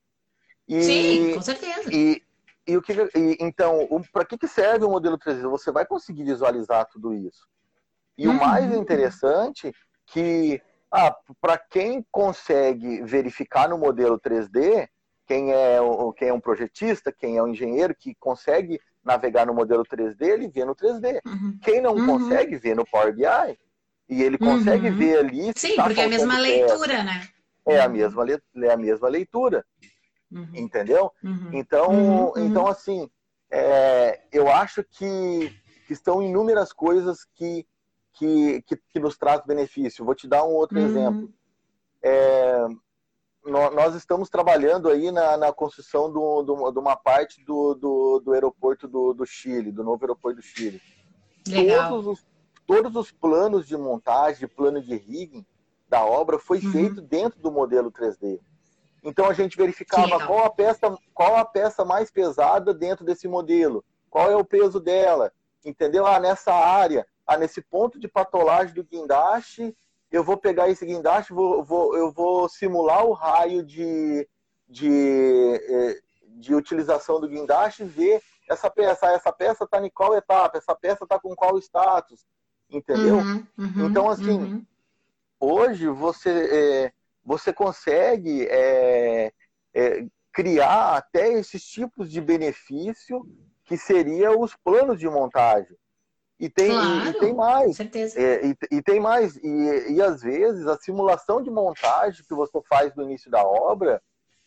[0.69, 1.91] E, sim, com certeza.
[1.93, 2.23] E,
[2.67, 5.49] e o que, e, então, para que, que serve o modelo 3D?
[5.49, 7.49] Você vai conseguir visualizar tudo isso.
[8.17, 8.35] E uhum.
[8.35, 9.73] o mais interessante
[10.07, 14.89] que ah, para quem consegue verificar no modelo 3D,
[15.27, 15.79] quem é,
[16.17, 20.49] quem é um projetista, quem é um engenheiro que consegue navegar no modelo 3D, ele
[20.49, 21.21] vê no 3D.
[21.27, 21.59] Uhum.
[21.63, 22.07] Quem não uhum.
[22.07, 23.59] consegue ver no Power BI,
[24.09, 24.97] e ele consegue uhum.
[24.97, 25.53] ver ali.
[25.57, 27.29] Sim, tá porque é a mesma leitura, né?
[27.67, 29.65] É a mesma, é a mesma leitura.
[30.31, 30.51] Uhum.
[30.55, 31.11] Entendeu?
[31.25, 31.51] Uhum.
[31.53, 33.09] Então, então, assim,
[33.51, 35.53] é, eu acho que,
[35.87, 37.67] que estão inúmeras coisas que,
[38.13, 40.05] que, que, que nos traz benefício.
[40.05, 41.33] Vou te dar um outro exemplo.
[42.03, 42.67] É,
[43.45, 48.33] nós estamos trabalhando aí na, na construção do, do, de uma parte do, do, do
[48.33, 50.81] aeroporto do, do, Chile, do novo aeroporto do Chile.
[51.47, 51.89] Legal.
[51.89, 52.27] Todos os,
[52.67, 55.47] todos os planos de montagem, plano de rigging
[55.89, 56.73] da obra foi uhum.
[56.73, 58.39] feito dentro do modelo 3D.
[59.03, 63.85] Então a gente verificava qual a peça, qual a peça mais pesada dentro desse modelo,
[64.11, 65.33] qual é o peso dela,
[65.65, 66.07] entendeu?
[66.07, 69.75] Ah, nessa área, ah, nesse ponto de patolagem do guindaste,
[70.11, 74.27] eu vou pegar esse guindaste, vou, vou, eu vou simular o raio de,
[74.69, 76.01] de, eh,
[76.37, 80.75] de utilização do guindaste e ver essa peça, essa peça está em qual etapa, essa
[80.75, 82.25] peça está com qual status,
[82.71, 83.17] entendeu?
[83.17, 84.67] Uhum, uhum, então, assim, uhum.
[85.39, 86.93] hoje você, é,
[87.23, 89.33] você consegue é,
[89.75, 93.27] é, criar até esses tipos de benefício
[93.65, 95.77] que seriam os planos de montagem.
[96.39, 97.77] E tem, claro, e, e tem mais.
[97.77, 98.21] certeza.
[98.21, 99.37] É, e, e, tem mais.
[99.37, 104.01] E, e às vezes a simulação de montagem que você faz no início da obra,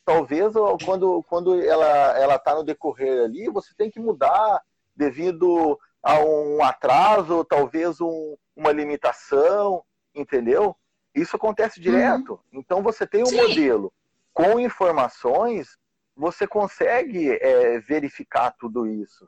[0.05, 0.53] talvez
[0.85, 4.61] quando, quando ela está no decorrer ali, você tem que mudar
[4.95, 9.83] devido a um atraso, talvez um, uma limitação,
[10.15, 10.75] entendeu?
[11.13, 11.83] Isso acontece uhum.
[11.83, 12.31] direto.
[12.31, 12.39] Uhum.
[12.59, 13.37] Então você tem um Sim.
[13.37, 13.93] modelo
[14.33, 15.77] com informações,
[16.15, 19.27] você consegue é, verificar tudo isso.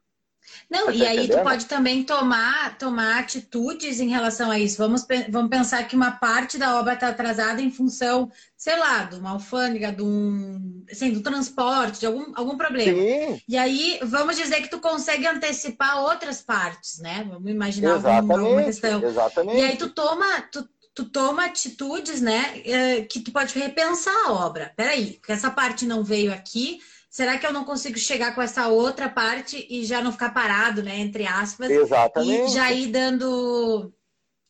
[0.70, 1.40] Não, tá e aí entendendo?
[1.40, 4.78] tu pode também tomar, tomar atitudes em relação a isso.
[4.78, 9.16] Vamos, vamos pensar que uma parte da obra está atrasada em função, sei lá, de
[9.16, 13.00] uma alfândega, de um, assim, do transporte, de algum, algum problema.
[13.00, 13.42] Sim.
[13.48, 17.26] E aí, vamos dizer que tu consegue antecipar outras partes, né?
[17.30, 19.04] Vamos imaginar alguma, alguma questão.
[19.04, 19.60] Exatamente.
[19.60, 24.34] E aí tu toma, tu, tu toma atitudes, né, eh, que tu pode repensar a
[24.34, 24.72] obra.
[24.76, 26.80] Peraí, essa parte não veio aqui,
[27.14, 30.82] será que eu não consigo chegar com essa outra parte e já não ficar parado,
[30.82, 31.70] né, entre aspas?
[31.70, 32.50] Exatamente.
[32.50, 33.94] E já ir dando,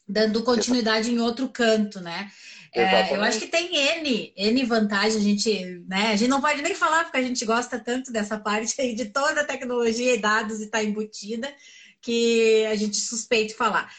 [0.08, 2.32] dando continuidade em outro canto, né?
[2.74, 6.14] É, eu acho que tem N, N vantagens, a gente, né?
[6.14, 9.06] A gente não pode nem falar porque a gente gosta tanto dessa parte aí de
[9.08, 11.54] toda a tecnologia e dados e está embutida
[12.02, 13.94] que a gente suspeita falar.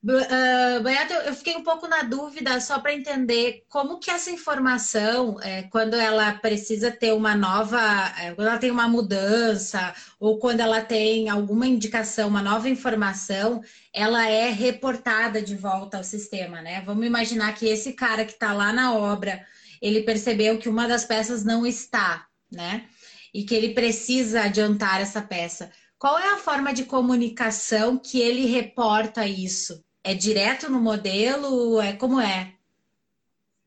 [0.00, 0.88] Uh,
[1.26, 5.94] eu fiquei um pouco na dúvida só para entender como que essa informação, é, quando
[5.94, 7.80] ela precisa ter uma nova,
[8.16, 13.60] é, quando ela tem uma mudança ou quando ela tem alguma indicação, uma nova informação,
[13.92, 16.80] ela é reportada de volta ao sistema, né?
[16.86, 19.44] Vamos imaginar que esse cara que está lá na obra,
[19.82, 22.86] ele percebeu que uma das peças não está, né?
[23.34, 25.72] E que ele precisa adiantar essa peça.
[25.98, 29.84] Qual é a forma de comunicação que ele reporta isso?
[30.02, 31.80] É direto no modelo?
[31.80, 32.54] É como é?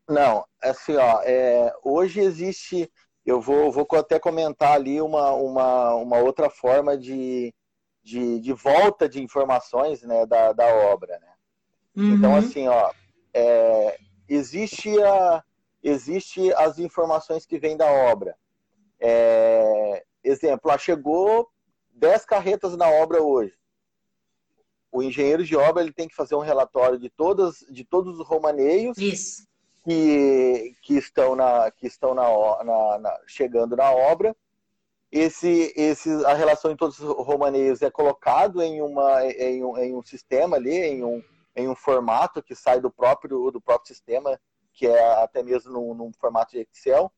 [0.10, 2.91] Não, assim, ó, é, hoje existe,
[3.26, 7.54] eu vou, vou até comentar ali uma, uma, uma outra forma de,
[8.04, 11.17] de, de volta de informações né, da, da obra.
[11.20, 11.34] Né?
[11.96, 12.15] Uhum.
[12.15, 12.91] Então, assim, ó,
[13.34, 15.44] é, existe, a,
[15.82, 18.36] existe as informações que vêm da obra.
[19.00, 21.50] É, exemplo, chegou
[21.94, 23.61] 10 carretas na obra hoje
[24.91, 28.27] o engenheiro de obra ele tem que fazer um relatório de todas de todos os
[28.27, 29.47] romaneios Isso.
[29.84, 32.27] que, que estão na que estão na,
[32.63, 34.36] na, na, chegando na obra
[35.12, 39.95] esse esse a relação de todos os romaneios é colocado em uma em um, em
[39.95, 41.23] um sistema ali em um
[41.56, 44.39] em um formato que sai do próprio do próprio sistema
[44.73, 47.12] que é até mesmo num, num formato de Excel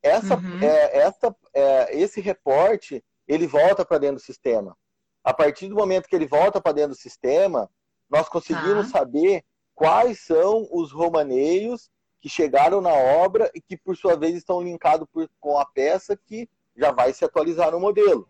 [0.00, 0.62] essa uhum.
[0.62, 4.76] é, essa é, esse reporte ele volta para dentro do sistema
[5.24, 7.70] a partir do momento que ele volta para dentro do sistema,
[8.10, 8.98] nós conseguimos tá.
[8.98, 9.42] saber
[9.74, 15.08] quais são os romaneios que chegaram na obra e que, por sua vez, estão linkados
[15.12, 18.28] por, com a peça que já vai se atualizar no modelo.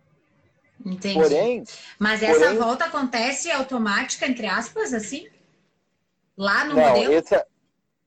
[0.84, 1.14] Entendi.
[1.14, 1.64] Porém,
[1.98, 5.28] Mas essa porém, volta acontece automática, entre aspas, assim?
[6.36, 7.12] Lá no não, modelo?
[7.12, 7.46] Essa,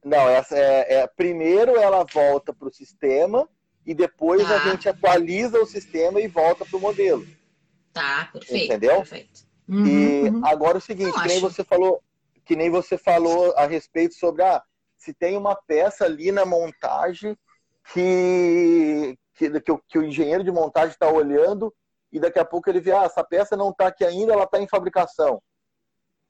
[0.04, 3.48] não, essa é, é primeiro ela volta para o sistema
[3.86, 4.56] e depois tá.
[4.56, 7.26] a gente atualiza o sistema e volta para o modelo.
[7.98, 8.66] Tá, perfeito.
[8.66, 8.98] Entendeu?
[8.98, 9.48] Perfeito.
[9.68, 10.46] Uhum, e uhum.
[10.46, 11.50] agora é o seguinte, Não, que nem acho...
[11.50, 12.02] você falou,
[12.46, 14.64] que nem você falou a respeito sobre ah,
[14.98, 17.36] se tem uma peça ali na montagem
[17.92, 21.74] que, que, que, o, que o engenheiro de montagem está olhando
[22.12, 24.60] e daqui a pouco ele vê, ah, essa peça não está aqui ainda, ela está
[24.60, 25.42] em fabricação.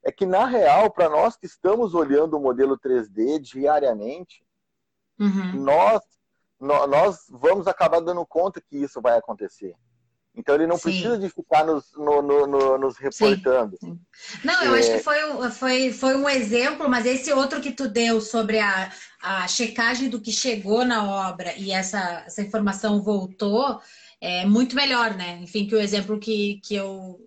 [0.03, 4.41] É que, na real, para nós que estamos olhando o modelo 3D diariamente,
[5.19, 5.63] uhum.
[5.63, 6.01] nós,
[6.59, 9.75] nós vamos acabar dando conta que isso vai acontecer.
[10.37, 10.83] Então ele não Sim.
[10.83, 13.75] precisa de ficar nos, no, no, no, nos reportando.
[13.79, 14.39] Sim, sim.
[14.43, 14.79] Não, eu é...
[14.79, 18.91] acho que foi, foi, foi um exemplo, mas esse outro que tu deu sobre a,
[19.19, 23.81] a checagem do que chegou na obra e essa, essa informação voltou,
[24.21, 25.39] é muito melhor, né?
[25.41, 27.19] Enfim, que o exemplo que, que, eu,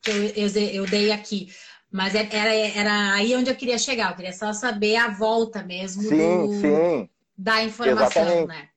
[0.00, 1.52] que eu, eu, eu dei aqui.
[1.90, 5.62] Mas é, era, era aí onde eu queria chegar, eu queria só saber a volta
[5.64, 7.08] mesmo sim, do, sim.
[7.36, 8.46] da informação, Exatamente.
[8.46, 8.68] né?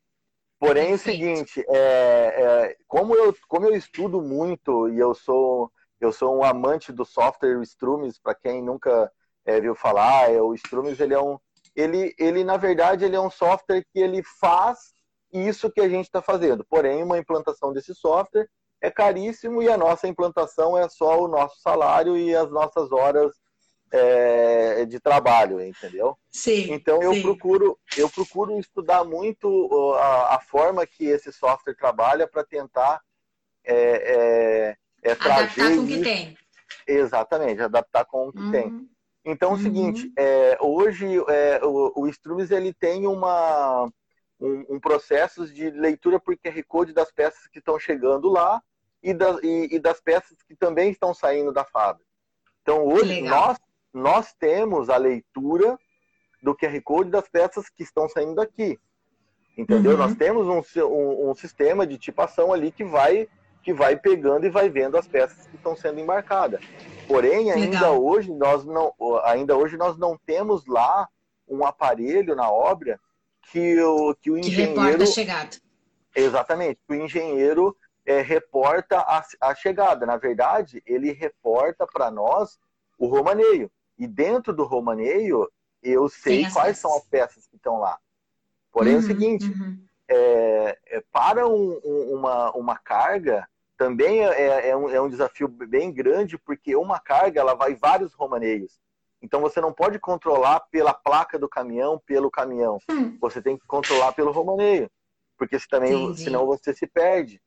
[0.60, 5.72] Porém, é o seguinte, é, é, como, eu, como eu estudo muito e eu sou,
[5.99, 9.12] eu sou um amante do software Strumis, para quem nunca
[9.45, 11.38] é, viu falar, é, o Strumis ele é um,
[11.76, 14.93] ele, ele na verdade ele é um software que ele faz
[15.32, 16.66] isso que a gente está fazendo.
[16.70, 18.47] Porém, uma implantação desse software
[18.82, 23.34] é caríssimo e a nossa implantação é só o nosso salário e as nossas horas
[23.91, 26.17] é, de trabalho, entendeu?
[26.29, 26.73] Sim.
[26.73, 27.21] Então eu sim.
[27.21, 33.01] procuro eu procuro estudar muito a, a, forma que esse software trabalha para tentar
[33.63, 35.61] é, é, é trazer.
[35.61, 36.38] Adaptar com o que tem.
[36.88, 38.51] Exatamente, adaptar com o que uhum.
[38.51, 38.89] tem.
[39.25, 39.63] Então, é o uhum.
[39.63, 43.89] seguinte, é, hoje é, o, o Strumes ele tem uma,
[44.39, 48.61] um, um, processo de leitura por QR Code das peças que estão chegando lá
[49.01, 52.07] e, das e, e das peças que também estão saindo da fábrica.
[52.61, 53.57] Então, hoje nós,
[53.95, 55.79] nós temos a leitura
[56.43, 58.77] do QR Code das peças que estão saindo daqui.
[59.57, 59.93] Entendeu?
[59.93, 59.97] Uhum.
[59.97, 63.27] Nós temos um, um, um, sistema de tipação ali que vai,
[63.63, 66.59] que vai pegando e vai vendo as peças que estão sendo embarcadas.
[67.07, 68.03] Porém, ainda Legal.
[68.03, 68.93] hoje, nós não,
[69.23, 71.07] ainda hoje nós não temos lá
[71.47, 72.99] um aparelho na obra
[73.49, 74.73] que o, que o engenheiro.
[74.73, 75.57] Que reporta a chegada.
[76.13, 77.75] Exatamente, o engenheiro
[78.05, 80.05] é, reporta a, a chegada.
[80.05, 82.59] Na verdade, ele reporta para nós
[82.97, 83.71] o romaneio.
[83.97, 85.49] E dentro do romaneio,
[85.81, 86.77] eu sei quais peças.
[86.79, 87.97] são as peças que estão lá.
[88.71, 89.79] Porém, uhum, é o uhum, seguinte: uhum.
[90.07, 95.09] é, é, para um, um, uma, uma carga, também é, é, é, um, é um
[95.09, 98.79] desafio bem grande, porque uma carga ela vai vários romaneios.
[99.21, 102.79] Então você não pode controlar pela placa do caminhão, pelo caminhão.
[102.89, 103.17] Hum.
[103.19, 104.89] Você tem que controlar pelo romaneio.
[105.37, 106.23] Porque se também, Entendi.
[106.23, 107.41] senão você se perde.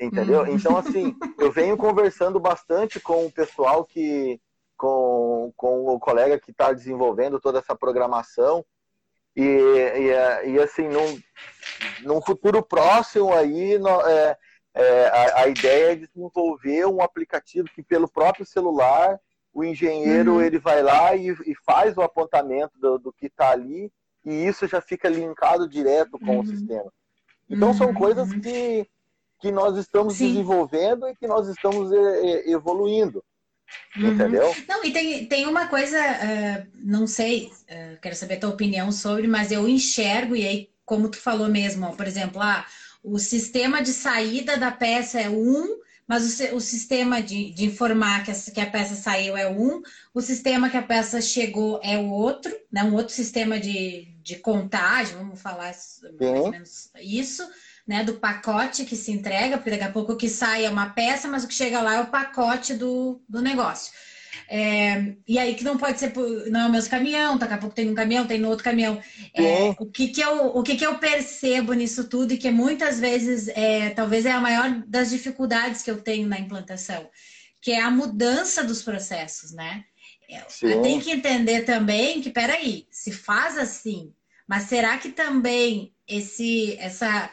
[0.00, 0.42] Entendeu?
[0.42, 0.48] Hum.
[0.48, 4.40] Então, assim, eu venho conversando bastante com o pessoal que.
[4.76, 8.64] Com, com o colega que está desenvolvendo toda essa programação.
[9.36, 11.18] E, e, e assim, num,
[12.02, 14.36] num futuro próximo aí, no, é,
[14.74, 19.18] é, a, a, ideia é desenvolver um aplicativo que pelo próprio celular
[19.52, 20.42] o engenheiro uhum.
[20.42, 23.92] ele vai lá e, e, faz o apontamento do, do que está ali
[24.24, 26.40] e isso já fica linkado direto com uhum.
[26.40, 26.92] o sistema.
[27.48, 27.74] Então uhum.
[27.74, 28.88] são coisas que,
[29.38, 30.28] que nós estamos Sim.
[30.28, 31.90] desenvolvendo e que nós estamos
[32.46, 33.22] evoluindo.
[33.96, 34.12] Uhum.
[34.12, 34.56] Entendeu?
[34.68, 38.90] Não, e tem, tem uma coisa, uh, não sei, uh, quero saber a tua opinião
[38.90, 42.66] sobre, mas eu enxergo, e aí, como tu falou mesmo, por exemplo, ah,
[43.02, 48.24] o sistema de saída da peça é um, mas o, o sistema de, de informar
[48.24, 51.96] que a, que a, peça saiu é um, o sistema que a peça chegou é
[51.96, 52.82] o outro, né?
[52.84, 57.48] um outro sistema de, de contagem, vamos falar mais ou menos isso,
[57.86, 58.02] né?
[58.02, 61.28] Do pacote que se entrega, porque daqui a pouco o que sai é uma peça,
[61.28, 63.92] mas o que chega lá é o pacote do, do negócio.
[64.48, 66.12] É, e aí que não pode ser,
[66.50, 69.00] não é o mesmo caminhão, daqui a pouco tem um caminhão, tem no outro caminhão.
[69.34, 72.98] É, o que que, eu, o que que eu percebo nisso tudo e que muitas
[72.98, 77.08] vezes, é, talvez é a maior das dificuldades que eu tenho na implantação,
[77.60, 79.84] que é a mudança dos processos, né?
[80.28, 80.40] É,
[80.80, 84.12] tem que entender também que, peraí, se faz assim,
[84.48, 87.30] mas será que também esse, essa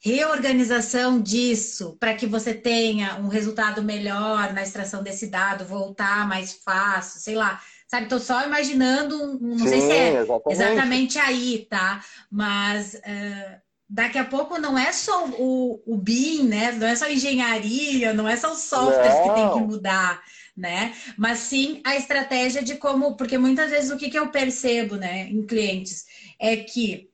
[0.00, 6.54] reorganização disso para que você tenha um resultado melhor na extração desse dado, voltar mais
[6.54, 7.60] fácil, sei lá.
[7.86, 10.52] Sabe, estou só imaginando, não Sim, sei se é exatamente.
[10.52, 12.02] exatamente aí, tá?
[12.30, 16.72] Mas uh, daqui a pouco não é só o, o BIM, né?
[16.72, 19.22] Não é só engenharia, não é só os softwares não.
[19.22, 20.22] que tem que mudar,
[20.56, 20.94] né?
[21.18, 25.28] Mas sim a estratégia de como, porque muitas vezes o que, que eu percebo, né,
[25.28, 26.06] em clientes
[26.38, 27.09] é que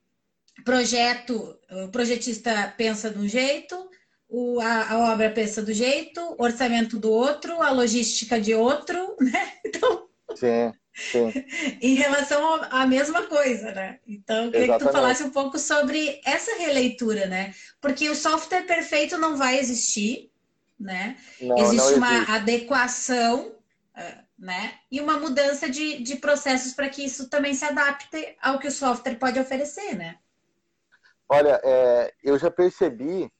[0.66, 3.88] projeto, o projetista pensa de um jeito,
[4.28, 9.52] o, a, a, obra pensa do jeito, orçamento do outro, a logística de outro, né?
[9.64, 10.08] Então.
[10.34, 11.32] Sim, sim.
[11.80, 14.00] em relação à mesma coisa, né?
[14.06, 14.84] Então, eu queria Exatamente.
[14.84, 17.54] que tu falasse um pouco sobre essa releitura, né?
[17.80, 20.32] Porque o software perfeito não vai existir,
[20.78, 21.16] né?
[21.40, 23.54] Não, existe não uma adequação,
[23.96, 24.74] eh, né?
[24.90, 28.72] E uma mudança de, de processos para que isso também se adapte ao que o
[28.72, 30.16] software pode oferecer, né?
[31.28, 33.30] Olha, é, eu já percebi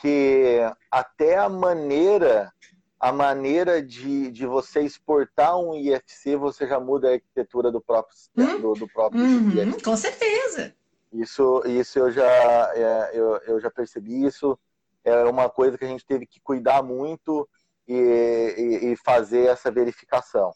[0.00, 0.58] que
[0.90, 2.52] até a maneira
[3.00, 8.16] a maneira de, de você exportar um IFC, você já muda a arquitetura do próprio
[8.36, 8.60] hum?
[8.60, 9.84] do, do, próprio uhum, IFC.
[9.84, 10.74] Com certeza.
[11.12, 12.26] Isso, isso eu já
[12.74, 14.58] é, eu, eu já percebi isso.
[15.04, 17.48] É uma coisa que a gente teve que cuidar muito
[17.86, 20.52] e, e, e fazer essa verificação.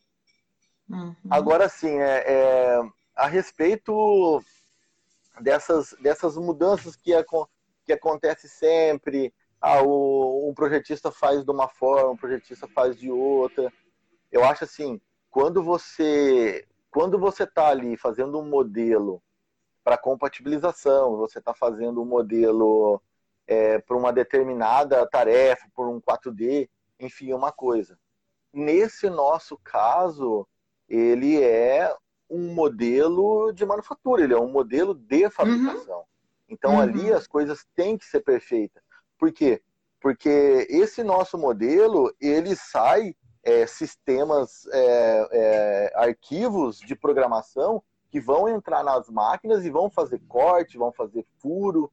[0.90, 1.14] Uhum.
[1.30, 2.80] Agora sim, é, é,
[3.16, 4.42] a respeito
[5.40, 7.12] dessas, dessas mudanças que,
[7.84, 9.32] que acontece sempre.
[9.60, 13.72] Ah, o, um projetista faz de uma forma, um projetista faz de outra.
[14.30, 19.22] Eu acho assim, quando você quando você está ali fazendo um modelo
[19.82, 23.02] para compatibilização, você está fazendo um modelo
[23.46, 26.68] é, para uma determinada tarefa, por um 4D,
[27.00, 27.98] enfim, uma coisa.
[28.52, 30.46] Nesse nosso caso,
[30.86, 31.90] ele é
[32.32, 35.98] um modelo de manufatura, ele é um modelo de fabricação.
[35.98, 36.04] Uhum.
[36.48, 36.80] Então uhum.
[36.80, 38.82] ali as coisas têm que ser perfeitas.
[39.18, 39.62] Por quê?
[40.00, 43.14] Porque esse nosso modelo, ele sai
[43.44, 50.20] é, sistemas, é, é, arquivos de programação que vão entrar nas máquinas e vão fazer
[50.26, 51.90] corte, vão fazer furo.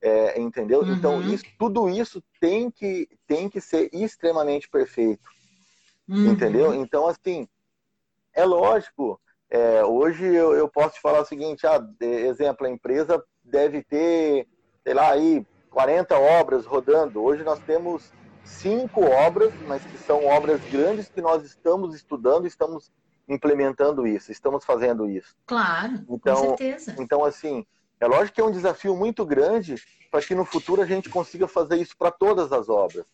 [0.00, 0.80] é, entendeu?
[0.80, 0.94] Uhum.
[0.94, 5.28] Então, isso, tudo isso tem que, tem que ser extremamente perfeito,
[6.08, 6.26] uhum.
[6.26, 6.74] entendeu?
[6.74, 7.48] Então, assim,
[8.32, 9.20] é lógico,
[9.50, 14.46] é, hoje eu, eu, posso te falar o seguinte, ah, exemplo, a empresa deve ter,
[14.84, 17.22] sei lá, aí 40 obras rodando.
[17.22, 18.12] Hoje nós temos
[18.44, 22.92] cinco obras, mas que são obras grandes que nós estamos estudando, estamos
[23.28, 25.34] implementando isso, estamos fazendo isso.
[25.46, 26.94] Claro, então, com certeza.
[26.98, 27.66] Então, assim,
[28.00, 29.76] é lógico que é um desafio muito grande
[30.10, 33.04] para que no futuro a gente consiga fazer isso para todas as obras.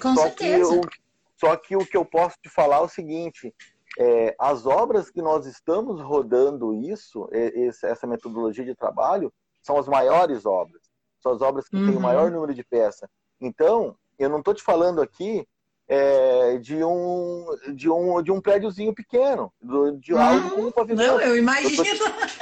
[0.00, 0.80] Com só certeza.
[0.80, 1.02] Que
[1.38, 3.52] só que o que eu posso te falar é o seguinte:
[3.98, 9.32] é, as obras que nós estamos rodando isso, essa metodologia de trabalho,
[9.62, 10.82] são as maiores obras.
[11.20, 11.86] São as obras que uhum.
[11.86, 12.34] têm o maior uhum.
[12.34, 13.08] número de peças.
[13.40, 15.46] Então, eu não estou te falando aqui
[15.88, 19.52] é, de, um, de, um, de um prédiozinho pequeno,
[19.98, 21.12] de algo com um pavimento.
[21.12, 21.84] Não, eu imagino.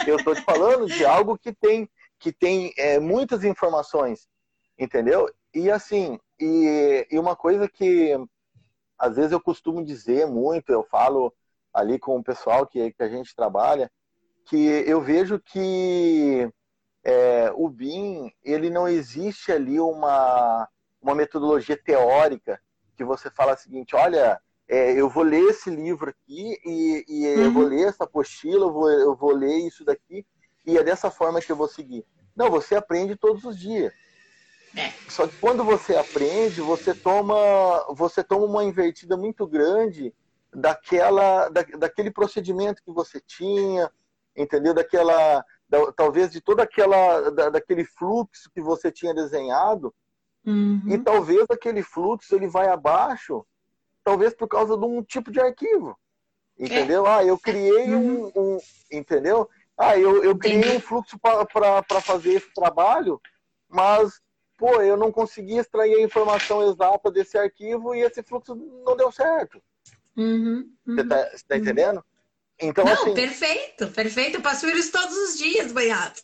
[0.07, 1.89] Eu estou te falando de algo que tem,
[2.19, 4.29] que tem é, muitas informações,
[4.79, 5.29] entendeu?
[5.53, 8.17] E assim, e, e uma coisa que
[8.99, 11.33] às vezes eu costumo dizer muito, eu falo
[11.73, 13.91] ali com o pessoal que, que a gente trabalha,
[14.47, 14.57] que
[14.87, 16.49] eu vejo que
[17.05, 20.69] é, o BIM, ele não existe ali uma,
[21.01, 22.61] uma metodologia teórica
[22.97, 27.27] que você fala o seguinte, olha, é, eu vou ler esse livro aqui e, e
[27.35, 27.45] uhum.
[27.45, 30.27] eu vou ler essa apostila, eu vou, eu vou ler isso daqui
[30.67, 32.05] e é dessa forma que eu vou seguir.
[32.37, 33.93] Não, você aprende todos os dias.
[34.77, 34.93] É.
[35.09, 40.15] Só que quando você aprende, você toma, você toma uma invertida muito grande
[40.53, 43.91] daquela, da, daquele procedimento que você tinha,
[44.37, 44.75] entendeu?
[44.75, 49.95] Daquela, da, talvez de toda aquela, da, daquele fluxo que você tinha desenhado,
[50.45, 50.83] uhum.
[50.87, 53.47] e talvez aquele fluxo ele vai abaixo,
[54.03, 55.97] talvez por causa de um tipo de arquivo,
[56.59, 57.07] entendeu?
[57.07, 57.11] É.
[57.11, 58.33] Ah, eu criei uhum.
[58.35, 58.59] um, um,
[58.91, 59.49] entendeu?
[59.79, 63.21] Ah, eu, eu criei um fluxo para fazer esse trabalho,
[63.69, 64.21] mas
[64.59, 69.11] pô, eu não consegui extrair a informação exata desse arquivo e esse fluxo não deu
[69.11, 69.63] certo.
[70.21, 71.61] Uhum, uhum, Você tá, tá uhum.
[71.61, 72.05] entendendo?
[72.63, 74.37] Então, Não, assim, perfeito, perfeito.
[74.37, 76.21] Eu passo isso todos os dias, banhado.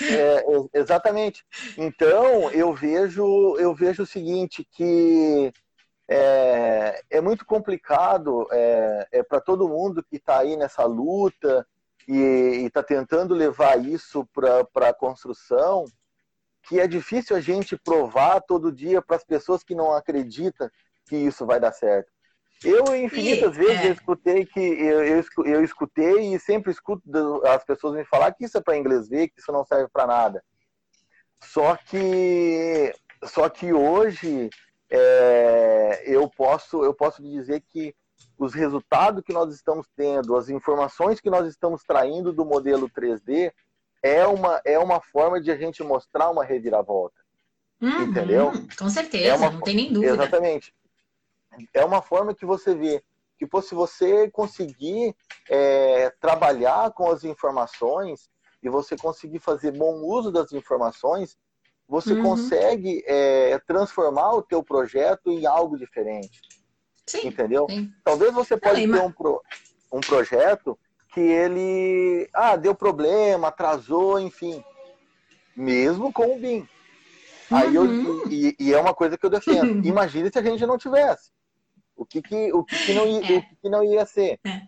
[0.00, 0.44] É,
[0.74, 1.44] exatamente.
[1.78, 5.52] Então, eu vejo, eu vejo o seguinte, que
[6.08, 11.64] é, é muito complicado é, é para todo mundo que está aí nessa luta
[12.08, 15.84] e está tentando levar isso para a construção,
[16.64, 20.68] que é difícil a gente provar todo dia para as pessoas que não acreditam
[21.06, 22.11] que isso vai dar certo.
[22.64, 23.88] Eu, infinitas e, vezes, é.
[23.88, 27.02] eu escutei que eu, eu, eu, escutei e sempre escuto
[27.46, 30.06] as pessoas me falar que isso é para inglês ver, que isso não serve para
[30.06, 30.44] nada.
[31.42, 32.94] Só que,
[33.24, 34.48] só que hoje
[34.90, 37.94] é, eu posso eu posso dizer que
[38.38, 43.52] os resultados que nós estamos tendo, as informações que nós estamos traindo do modelo 3D
[44.02, 47.20] é uma é uma forma de a gente mostrar uma reviravolta.
[47.80, 48.52] Uhum, entendeu?
[48.78, 50.12] Com certeza, é uma, não tem nem dúvida.
[50.12, 50.72] Exatamente
[51.74, 53.02] é uma forma que você vê
[53.42, 55.16] que pô, se você conseguir
[55.50, 58.30] é, trabalhar com as informações
[58.62, 61.36] e você conseguir fazer bom uso das informações,
[61.88, 62.22] você uhum.
[62.22, 66.40] consegue é, transformar o teu projeto em algo diferente.
[67.04, 67.66] Sim, entendeu?
[67.68, 67.90] Sim.
[68.04, 69.42] Talvez você pode Não, ter um, pro,
[69.92, 70.78] um projeto
[71.12, 74.62] que ele ah, deu problema, atrasou, enfim.
[75.56, 76.58] Mesmo com o BIM.
[76.58, 76.66] Uhum.
[77.50, 78.22] Aí eu, uhum.
[78.30, 79.82] e, e, é uma coisa que eu defendo.
[79.84, 81.32] Imagine se a gente não tivesse.
[82.02, 83.38] O que, que, o que, que não, ia, é.
[83.38, 84.38] o que, que não ia ser?
[84.44, 84.62] É.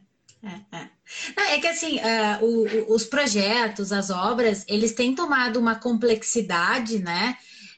[0.45, 1.55] É, é.
[1.55, 7.37] é que assim, uh, o, os projetos, as obras, eles têm tomado uma complexidade, né?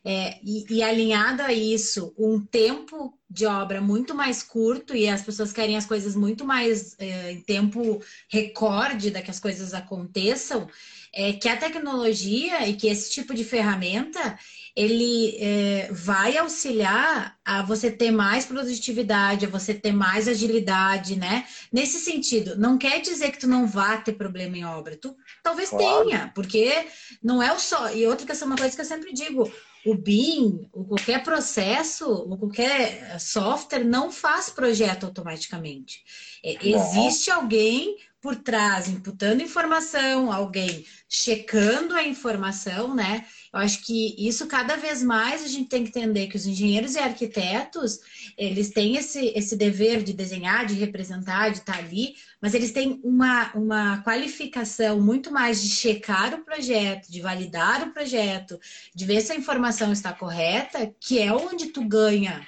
[0.09, 5.21] É, e, e, alinhado a isso, um tempo de obra muito mais curto e as
[5.21, 10.69] pessoas querem as coisas muito mais é, em tempo recorde da que as coisas aconteçam,
[11.13, 14.39] é que a tecnologia e que esse tipo de ferramenta
[14.77, 21.47] ele é, vai auxiliar a você ter mais produtividade, a você ter mais agilidade, né?
[21.73, 24.99] Nesse sentido, não quer dizer que tu não vá ter problema em obra.
[25.01, 26.05] Tu talvez claro.
[26.05, 26.87] tenha, porque
[27.23, 27.91] não é o só.
[27.91, 29.51] E outra questão, uma coisa que eu sempre digo,
[29.87, 36.03] o BIM, ou qualquer processo, ou qualquer software não faz projeto automaticamente.
[36.45, 37.97] É, existe alguém
[38.27, 43.25] por trás, imputando informação, alguém checando a informação, né?
[43.55, 46.97] Eu acho que isso cada vez mais a gente tem que entender que os engenheiros
[46.97, 48.01] e arquitetos,
[48.37, 53.01] eles têm esse, esse dever de desenhar, de representar, de estar ali, mas eles têm
[53.05, 58.59] uma, uma qualificação muito mais de checar o projeto, de validar o projeto,
[58.93, 62.45] de ver se a informação está correta, que é onde tu ganha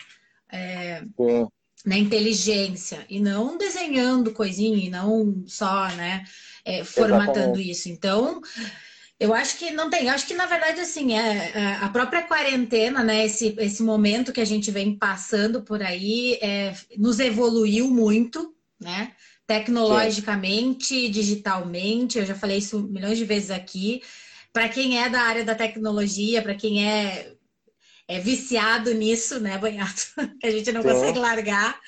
[0.50, 1.04] é,
[1.84, 6.24] na inteligência, e não desenhando coisinha, e não só, né,
[6.64, 7.88] é, formatando isso.
[7.88, 8.40] Então
[9.20, 10.06] Eu acho que não tem.
[10.06, 13.24] Eu acho que, na verdade, assim, é, é, a própria quarentena, né?
[13.24, 19.12] Esse, esse momento que a gente vem passando por aí é, nos evoluiu muito, né?
[19.46, 21.10] Tecnologicamente, Sim.
[21.10, 24.02] digitalmente, eu já falei isso milhões de vezes aqui.
[24.52, 27.32] Para quem é da área da tecnologia, para quem é,
[28.08, 30.02] é viciado nisso, né, Banhato?
[30.40, 30.88] que a gente não Sim.
[30.88, 31.78] consegue largar,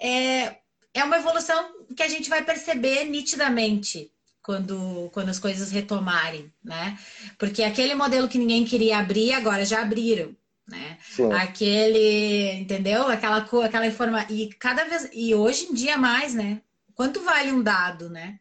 [0.00, 0.56] é,
[0.94, 4.10] é uma evolução que a gente vai perceber nitidamente
[4.40, 6.96] quando, quando as coisas retomarem, né?
[7.38, 10.36] Porque aquele modelo que ninguém queria abrir, agora já abriram,
[10.68, 10.98] né?
[11.02, 11.32] Sim.
[11.32, 13.08] Aquele, entendeu?
[13.08, 16.60] Aquela aquela informação e cada vez e hoje em dia mais, né?
[16.94, 18.38] Quanto vale um dado, né?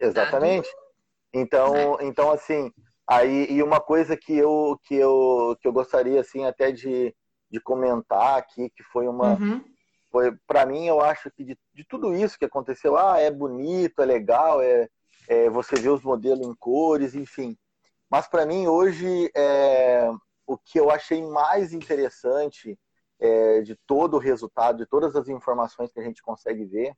[0.00, 0.66] Exatamente.
[0.66, 0.88] Dado...
[1.34, 2.04] Então, é.
[2.06, 2.72] então assim,
[3.08, 7.14] aí e uma coisa que eu que eu que eu gostaria assim até de,
[7.50, 9.64] de comentar aqui que foi uma uhum.
[10.10, 14.02] foi para mim eu acho que de, de tudo isso que aconteceu, ah, é bonito,
[14.02, 14.88] é legal, é
[15.28, 17.56] é, você vê os modelos em cores, enfim.
[18.10, 20.10] Mas para mim hoje é,
[20.46, 22.78] o que eu achei mais interessante
[23.20, 26.94] é, de todo o resultado, de todas as informações que a gente consegue ver,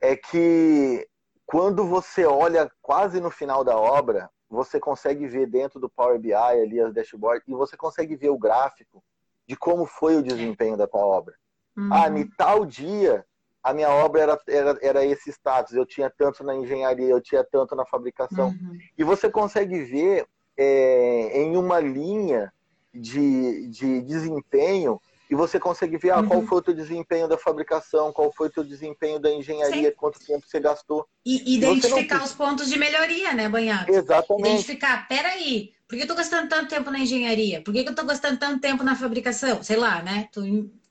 [0.00, 1.06] é que
[1.44, 6.34] quando você olha quase no final da obra, você consegue ver dentro do Power BI
[6.34, 9.02] ali as dashboards e você consegue ver o gráfico
[9.46, 11.34] de como foi o desempenho da tua obra.
[11.76, 11.88] Uhum.
[11.92, 13.24] Ah, em tal dia
[13.62, 15.74] a minha obra era, era, era esse status.
[15.74, 18.48] Eu tinha tanto na engenharia, eu tinha tanto na fabricação.
[18.48, 18.78] Uhum.
[18.98, 20.26] E você consegue ver
[20.56, 22.52] é, em uma linha
[22.92, 25.00] de, de desempenho
[25.30, 26.26] e você consegue ver ah, uhum.
[26.26, 29.94] qual foi o teu desempenho da fabricação, qual foi o teu desempenho da engenharia, Sim.
[29.96, 31.06] quanto tempo você gastou.
[31.24, 32.24] E identificar não...
[32.24, 33.92] os pontos de melhoria, né, Banhato?
[33.92, 34.48] Exatamente.
[34.48, 37.62] Identificar, peraí, por que eu tô gastando tanto tempo na engenharia?
[37.62, 39.62] Por que eu tô gastando tanto tempo na fabricação?
[39.62, 40.28] Sei lá, né?
[40.32, 40.40] Tô,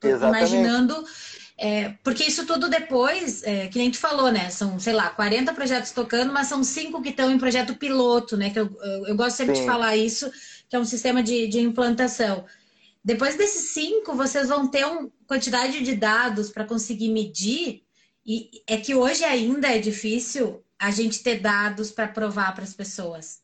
[0.00, 1.04] tô imaginando
[1.62, 4.48] é, porque isso tudo depois, é, que nem gente falou, né?
[4.48, 8.48] São, sei lá, 40 projetos tocando, mas são cinco que estão em projeto piloto, né?
[8.48, 9.60] Que eu, eu, eu gosto sempre Sim.
[9.60, 10.32] de falar isso,
[10.70, 12.46] que é um sistema de, de implantação.
[13.02, 17.82] Depois desses cinco, vocês vão ter uma quantidade de dados para conseguir medir,
[18.24, 22.74] e é que hoje ainda é difícil a gente ter dados para provar para as
[22.74, 23.40] pessoas.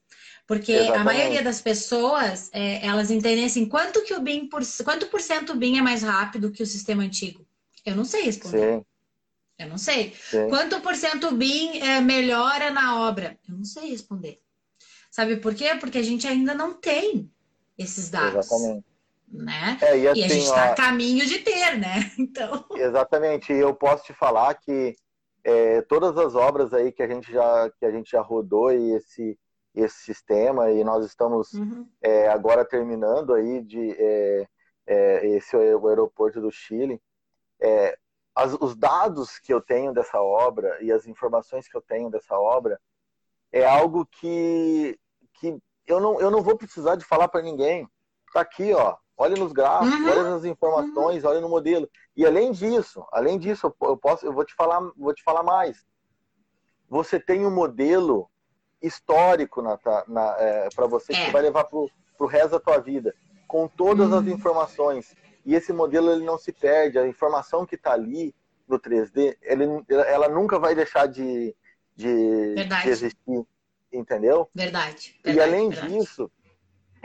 [0.47, 1.01] Porque Exatamente.
[1.01, 5.21] a maioria das pessoas, é, elas entendem assim, quanto que o BIM por, quanto por
[5.21, 7.45] cento o BIM é mais rápido que o sistema antigo?
[7.85, 8.79] Eu não sei responder.
[8.79, 8.85] Sim.
[9.59, 10.15] Eu não sei.
[10.31, 10.49] Sim.
[10.49, 13.39] Quanto por cento BIM é, melhora na obra?
[13.49, 14.41] Eu não sei responder.
[15.11, 15.75] Sabe por quê?
[15.81, 17.31] Porque a gente ainda não tem
[17.77, 18.47] esses dados.
[18.47, 18.85] Exatamente.
[19.29, 19.79] Né?
[19.83, 22.11] É, e, assim, e, a assim, gente está a caminho de ter, né?
[22.19, 22.65] Então...
[22.75, 23.53] Exatamente.
[23.53, 24.95] E eu posso te falar que
[25.45, 28.93] é, todas as obras aí que a gente já, que a gente já rodou e
[28.93, 29.39] esse,
[29.75, 31.89] esse sistema, e nós estamos uhum.
[32.03, 34.49] é, agora terminando aí de é,
[34.87, 37.01] é esse é o aeroporto do Chile
[37.61, 37.99] é,
[38.35, 42.39] as, os dados que eu tenho dessa obra e as informações que eu tenho dessa
[42.39, 42.79] obra
[43.51, 44.99] é algo que,
[45.35, 47.89] que eu, não, eu não vou precisar de falar para ninguém.
[48.27, 48.97] Está aqui, ó.
[49.17, 50.11] Olha nos gráficos, uhum.
[50.11, 51.31] olha nas informações, uhum.
[51.31, 51.89] olha no modelo.
[52.17, 55.87] E além disso, além disso, eu posso, eu vou te falar, vou te falar mais.
[56.89, 58.29] Você tem um modelo
[58.83, 61.27] histórico na, na é, para você é.
[61.27, 63.15] que vai levar para o resto da tua vida,
[63.49, 64.19] com todas uhum.
[64.19, 68.35] as informações e esse modelo ele não se perde, a informação que está ali
[68.67, 71.55] no 3D, ele, ela nunca vai deixar de,
[71.95, 73.47] de, de existir,
[73.93, 74.51] entendeu?
[74.53, 75.15] Verdade.
[75.23, 75.93] verdade e além verdade.
[75.93, 76.29] disso,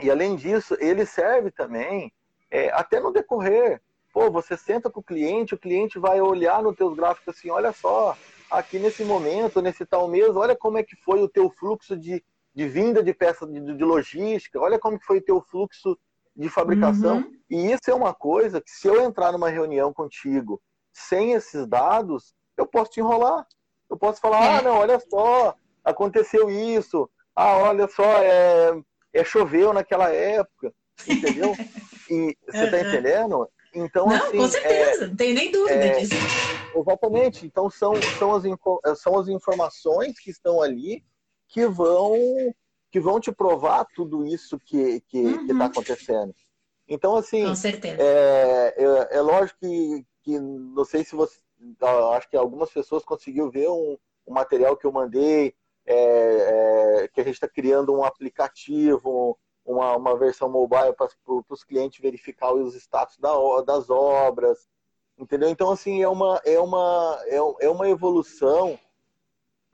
[0.00, 2.12] e além disso, ele serve também
[2.50, 3.80] é, até no decorrer.
[4.12, 7.72] Pô, você senta com o cliente, o cliente vai olhar nos teus gráficos assim, olha
[7.72, 8.16] só,
[8.50, 12.22] aqui nesse momento, nesse tal mês, olha como é que foi o teu fluxo de,
[12.54, 15.98] de vinda de peça de, de logística, olha como que foi o teu fluxo
[16.36, 17.18] de fabricação.
[17.18, 17.32] Uhum.
[17.50, 20.60] E isso é uma coisa que, se eu entrar numa reunião contigo
[20.92, 23.46] sem esses dados, eu posso te enrolar.
[23.88, 24.58] Eu posso falar, é.
[24.58, 27.08] ah, não, olha só, aconteceu isso.
[27.34, 28.72] Ah, olha só, é,
[29.12, 30.72] é choveu naquela época.
[31.06, 31.54] Entendeu?
[32.10, 33.48] E você está entendendo?
[33.74, 36.14] Então, não, assim, com certeza, é, não tenho nem dúvida é, disso.
[36.74, 37.46] Exatamente.
[37.46, 41.02] Então, são, são, as, são as informações que estão ali
[41.48, 42.14] que vão
[42.90, 45.46] que vão te provar tudo isso que que uhum.
[45.46, 46.34] está acontecendo.
[46.86, 48.02] Então, assim, Com certeza.
[48.02, 51.38] É, é, é, lógico que, que não sei se você,
[52.14, 53.96] acho que algumas pessoas conseguiram ver um,
[54.26, 55.54] um material que eu mandei,
[55.86, 61.08] é, é que a gente está criando um aplicativo, uma, uma versão mobile para
[61.48, 63.32] os clientes verificar os status da,
[63.64, 64.68] das obras,
[65.18, 65.48] entendeu?
[65.48, 68.78] Então, assim, é uma, é uma, é, é uma evolução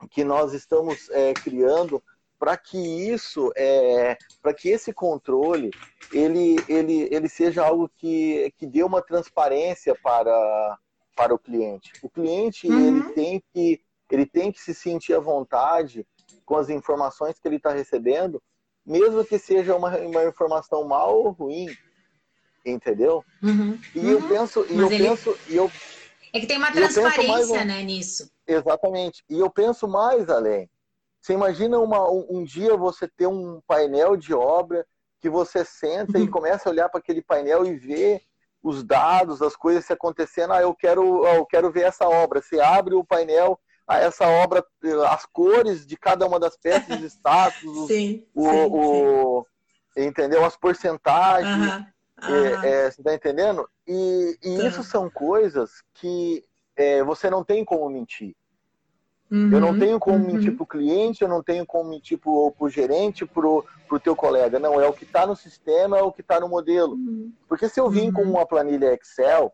[0.09, 2.01] que nós estamos é, criando
[2.37, 5.71] para que isso, é, para que esse controle,
[6.13, 10.77] ele, ele, ele seja algo que, que dê uma transparência para,
[11.17, 11.91] para o cliente.
[12.01, 12.87] O cliente uhum.
[12.87, 13.81] ele tem que
[14.15, 16.05] ele tem que se sentir à vontade
[16.45, 18.41] com as informações que ele está recebendo,
[18.85, 21.67] mesmo que seja uma, uma informação mal ou ruim,
[22.65, 23.23] entendeu?
[23.41, 24.09] Uhum, e uhum.
[24.09, 25.03] eu penso, e eu ele...
[25.03, 25.71] penso, e eu
[26.31, 28.29] é que tem uma transparência, né, nisso.
[28.47, 29.23] Exatamente.
[29.29, 30.69] E eu penso mais além.
[31.21, 34.85] Você imagina uma, um, um dia você ter um painel de obra
[35.19, 36.23] que você senta uhum.
[36.23, 38.21] e começa a olhar para aquele painel e ver
[38.61, 40.53] os dados, as coisas se acontecendo.
[40.53, 42.41] Ah, eu quero, eu quero ver essa obra.
[42.41, 44.63] Você abre o painel, ah, essa obra,
[45.09, 49.45] as cores de cada uma das peças, os status, sim, o, sim, o
[49.95, 50.05] sim.
[50.05, 50.45] entendeu?
[50.45, 51.73] As porcentagens.
[51.73, 51.85] Uhum.
[52.21, 52.35] Uhum.
[52.35, 53.67] É, é, você está entendendo?
[53.87, 56.43] E, e isso são coisas que
[56.75, 58.35] é, você não tem como mentir.
[59.31, 60.33] Uhum, eu não tenho como uhum.
[60.33, 64.15] mentir para o cliente, eu não tenho como mentir para o gerente, para o teu
[64.15, 64.59] colega.
[64.59, 66.93] Não, é o que está no sistema, é o que está no modelo.
[66.93, 67.31] Uhum.
[67.47, 68.31] Porque se eu vim com uhum.
[68.31, 69.51] uma planilha Excel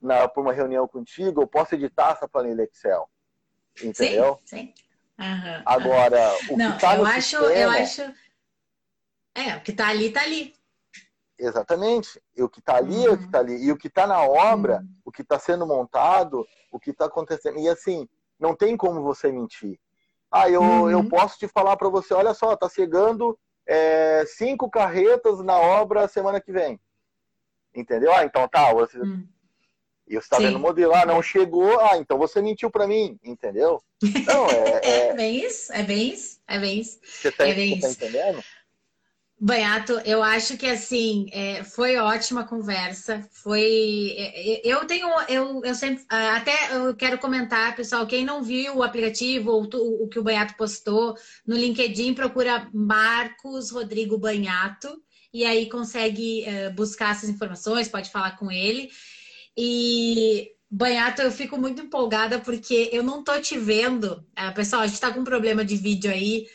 [0.00, 3.08] para uma reunião contigo, eu posso editar essa planilha Excel.
[3.82, 4.38] Entendeu?
[4.44, 4.74] Sim, sim.
[5.64, 7.52] Agora, o não, que está no acho, sistema...
[7.52, 8.02] Eu acho...
[9.34, 10.54] É, o que está ali, está ali.
[11.38, 12.20] Exatamente.
[12.36, 13.64] E o que está ali é o que está ali.
[13.64, 17.58] E o que está na obra, o que está sendo montado, o que está acontecendo.
[17.58, 18.08] E assim,
[18.38, 19.78] não tem como você mentir.
[20.30, 20.90] Ah, eu, uhum.
[20.90, 26.06] eu posso te falar para você, olha só, tá chegando é, cinco carretas na obra
[26.08, 26.78] semana que vem.
[27.74, 28.12] Entendeu?
[28.12, 28.98] Ah, então tá, você...
[30.08, 33.18] E você está vendo o modelo, ah, não chegou, ah, então você mentiu para mim,
[33.22, 33.82] entendeu?
[34.26, 35.08] Não, é, é...
[35.08, 36.98] é bem isso, é bem isso, é bem isso.
[37.04, 38.42] Você tá, é bem você tá entendendo?
[39.40, 43.24] Banhato, eu acho que assim é, foi ótima conversa.
[43.30, 48.42] Foi, é, é, eu tenho, eu, eu sempre, até eu quero comentar, pessoal, quem não
[48.42, 54.18] viu o aplicativo ou o, o que o Banhato postou no LinkedIn, procura Marcos Rodrigo
[54.18, 55.00] Banhato
[55.32, 58.90] e aí consegue uh, buscar essas informações, pode falar com ele.
[59.60, 64.24] E Banhato, eu fico muito empolgada porque eu não tô te vendo.
[64.38, 66.46] Uh, pessoal, a gente tá com um problema de vídeo aí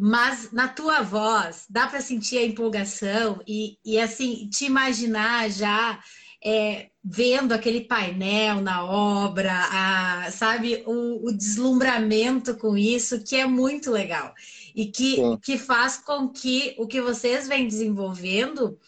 [0.00, 6.00] mas na tua voz dá para sentir a empolgação e, e assim te imaginar já
[6.44, 13.44] é, vendo aquele painel na obra, a, sabe, o, o, deslumbramento com isso, que é
[13.44, 14.32] muito legal.
[14.74, 18.78] E que, que faz com que o que vocês vêm desenvolvendo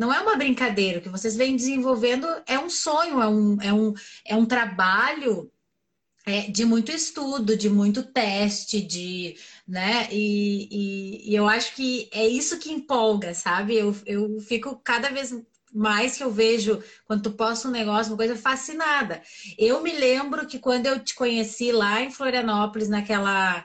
[0.00, 3.70] não é uma brincadeira, o que vocês vêm desenvolvendo é um sonho, é um, é
[3.70, 3.94] um,
[4.24, 5.52] é um trabalho
[6.24, 9.36] é, de muito estudo, de muito teste, de,
[9.68, 10.08] né?
[10.10, 13.76] E, e, e, eu acho que é isso que empolga, sabe?
[13.76, 15.38] Eu, eu fico cada vez
[15.70, 19.20] mais que eu vejo quando tu posta um negócio, uma coisa fascinada.
[19.58, 23.62] Eu me lembro que quando eu te conheci lá em Florianópolis, naquela.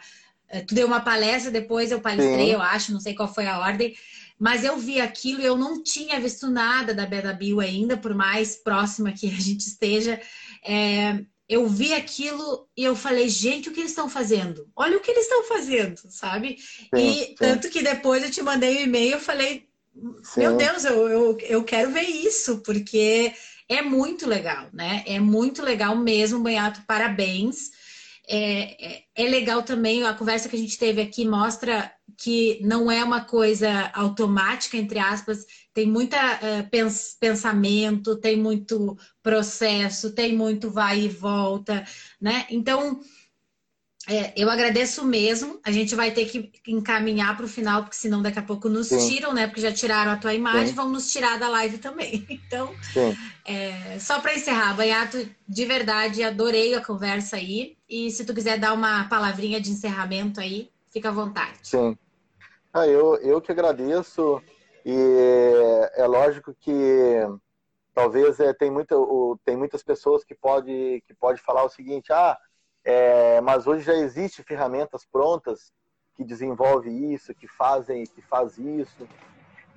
[0.50, 2.52] Eh, tu deu uma palestra, depois eu palestrei, Sim.
[2.52, 3.96] eu acho, não sei qual foi a ordem.
[4.40, 8.14] Mas eu vi aquilo e eu não tinha visto nada da Beta Bill ainda, por
[8.14, 10.20] mais próxima que a gente esteja.
[10.64, 14.68] É, eu vi aquilo e eu falei, gente, o que eles estão fazendo?
[14.76, 16.58] Olha o que eles estão fazendo, sabe?
[16.60, 17.36] Sim, e sim.
[17.36, 19.70] tanto que depois eu te mandei um e-mail, e falei,
[20.24, 20.42] sim.
[20.42, 23.32] meu Deus, eu, eu, eu quero ver isso, porque
[23.70, 25.04] é muito legal, né?
[25.06, 27.72] É muito legal mesmo, Banhato, parabéns.
[28.28, 32.90] É, é, é, legal também, a conversa que a gente teve aqui mostra que não
[32.90, 40.36] é uma coisa automática, entre aspas, tem muita uh, pens pensamento, tem muito processo, tem
[40.36, 41.86] muito vai e volta,
[42.20, 42.46] né?
[42.50, 43.00] Então,
[44.08, 45.60] é, eu agradeço mesmo.
[45.64, 48.88] A gente vai ter que encaminhar para o final, porque senão daqui a pouco nos
[48.88, 49.10] Sim.
[49.10, 49.48] tiram, né?
[49.48, 50.76] Porque já tiraram a tua imagem, Sim.
[50.76, 52.26] vão nos tirar da live também.
[52.46, 52.74] Então,
[53.44, 57.76] é, só para encerrar, Baiato, de verdade, adorei a conversa aí.
[57.90, 61.58] E se tu quiser dar uma palavrinha de encerramento aí, fica à vontade.
[61.64, 61.98] Sim.
[62.72, 64.42] Ah, eu, eu que agradeço.
[64.86, 64.96] E
[65.96, 66.72] é lógico que
[67.96, 68.96] talvez é, tem, muita,
[69.44, 72.38] tem muitas pessoas que pode, que pode falar o seguinte, ah,
[72.86, 75.74] é, mas hoje já existe ferramentas prontas
[76.14, 79.08] que desenvolvem isso, que fazem, que faz isso.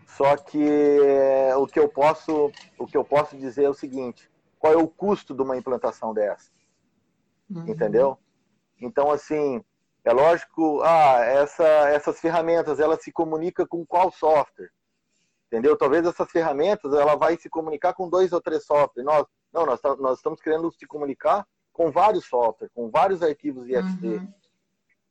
[0.06, 0.62] Só que
[1.02, 4.76] é, o que eu posso, o que eu posso dizer é o seguinte: qual é
[4.76, 6.52] o custo de uma implantação dessa?
[7.50, 7.66] Uhum.
[7.66, 8.18] Entendeu?
[8.80, 9.64] Então assim,
[10.04, 14.70] é lógico, ah, essa, essas ferramentas elas se comunicam com qual software?
[15.48, 15.76] entendeu?
[15.76, 19.04] Talvez essas ferramentas ela vai se comunicar com dois ou três softwares.
[19.04, 21.46] Nós, não, nós, nós estamos querendo se comunicar
[21.78, 24.04] com vários softwares, com vários arquivos IXD.
[24.04, 24.32] Uhum.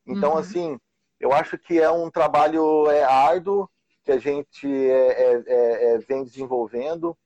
[0.06, 0.38] Então, uhum.
[0.38, 0.78] assim,
[1.18, 3.70] eu acho que é um trabalho é, árduo
[4.04, 7.18] que a gente é, é, é, é vem desenvolvendo.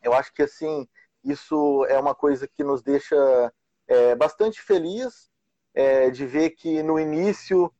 [0.00, 0.86] Eu acho que, assim,
[1.24, 3.52] isso é uma coisa que nos deixa
[3.88, 5.28] é, bastante feliz
[6.12, 7.72] de ver que no início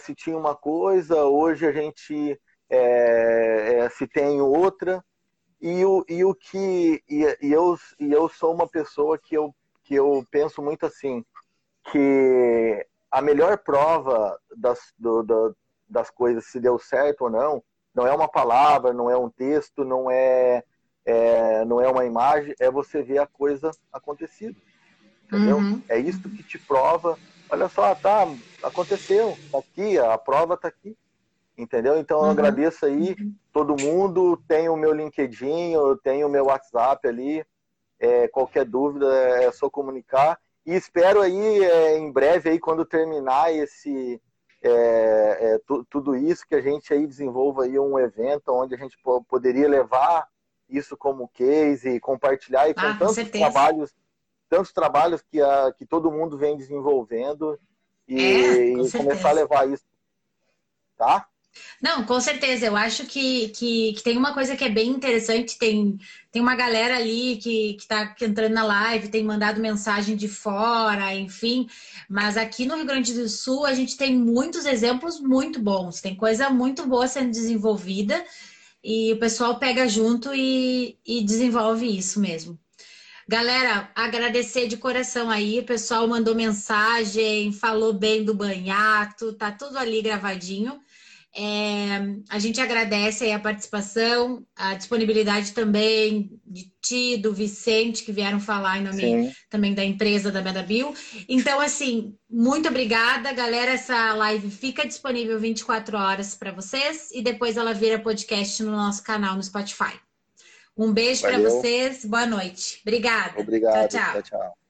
[0.00, 2.38] se tinha uma coisa, hoje a gente
[2.68, 5.04] é, é, se tem outra.
[5.60, 7.02] E o, e o que.
[7.08, 9.54] E, e, eu, e eu sou uma pessoa que eu,
[9.90, 11.24] que eu penso muito assim,
[11.90, 15.56] que a melhor prova das, do, do,
[15.88, 17.60] das coisas, se deu certo ou não,
[17.92, 20.62] não é uma palavra, não é um texto, não é,
[21.04, 24.54] é não é uma imagem, é você ver a coisa acontecendo.
[25.24, 25.56] Entendeu?
[25.56, 25.82] Uhum.
[25.88, 27.18] É isso que te prova.
[27.50, 28.28] Olha só, tá,
[28.62, 30.96] aconteceu, tá aqui, a prova tá aqui.
[31.58, 31.98] Entendeu?
[31.98, 32.30] Então eu uhum.
[32.30, 33.16] agradeço aí
[33.52, 34.40] todo mundo.
[34.46, 37.44] Tem o meu LinkedIn, eu tenho o meu WhatsApp ali.
[38.00, 39.06] É, qualquer dúvida
[39.42, 40.40] é só comunicar.
[40.64, 44.20] E espero aí é, em breve aí quando terminar esse
[44.62, 48.96] é, é tudo isso que a gente aí desenvolva aí um evento onde a gente
[49.28, 50.28] poderia levar
[50.68, 53.94] isso como case e compartilhar e com ah, tantos trabalhos
[54.48, 57.58] tantos trabalhos que a, que todo mundo vem desenvolvendo
[58.06, 59.84] e, é, e começar a levar isso
[60.96, 61.26] tá
[61.80, 62.66] não, com certeza.
[62.66, 65.58] Eu acho que, que, que, tem uma coisa que é bem interessante.
[65.58, 65.98] Tem,
[66.30, 71.14] tem uma galera ali que, que tá entrando na live, tem mandado mensagem de fora,
[71.14, 71.68] enfim.
[72.08, 76.00] Mas aqui no Rio Grande do Sul a gente tem muitos exemplos muito bons.
[76.00, 78.24] Tem coisa muito boa sendo desenvolvida
[78.82, 82.58] e o pessoal pega junto e, e desenvolve isso mesmo.
[83.28, 85.60] Galera, agradecer de coração aí.
[85.60, 90.80] O pessoal mandou mensagem, falou bem do banhato, tá tudo ali gravadinho.
[91.34, 98.40] É, a gente agradece a participação, a disponibilidade também de ti, do Vicente, que vieram
[98.40, 99.32] falar em nome Sim.
[99.48, 100.92] também da empresa da Medabil.
[101.28, 103.72] Então, assim, muito obrigada, galera.
[103.72, 109.02] Essa live fica disponível 24 horas para vocês e depois ela vira podcast no nosso
[109.04, 110.00] canal no Spotify.
[110.76, 112.80] Um beijo para vocês, boa noite.
[112.82, 113.40] Obrigada.
[113.40, 113.88] Obrigado.
[113.88, 114.12] tchau.
[114.12, 114.22] tchau.
[114.22, 114.56] tchau.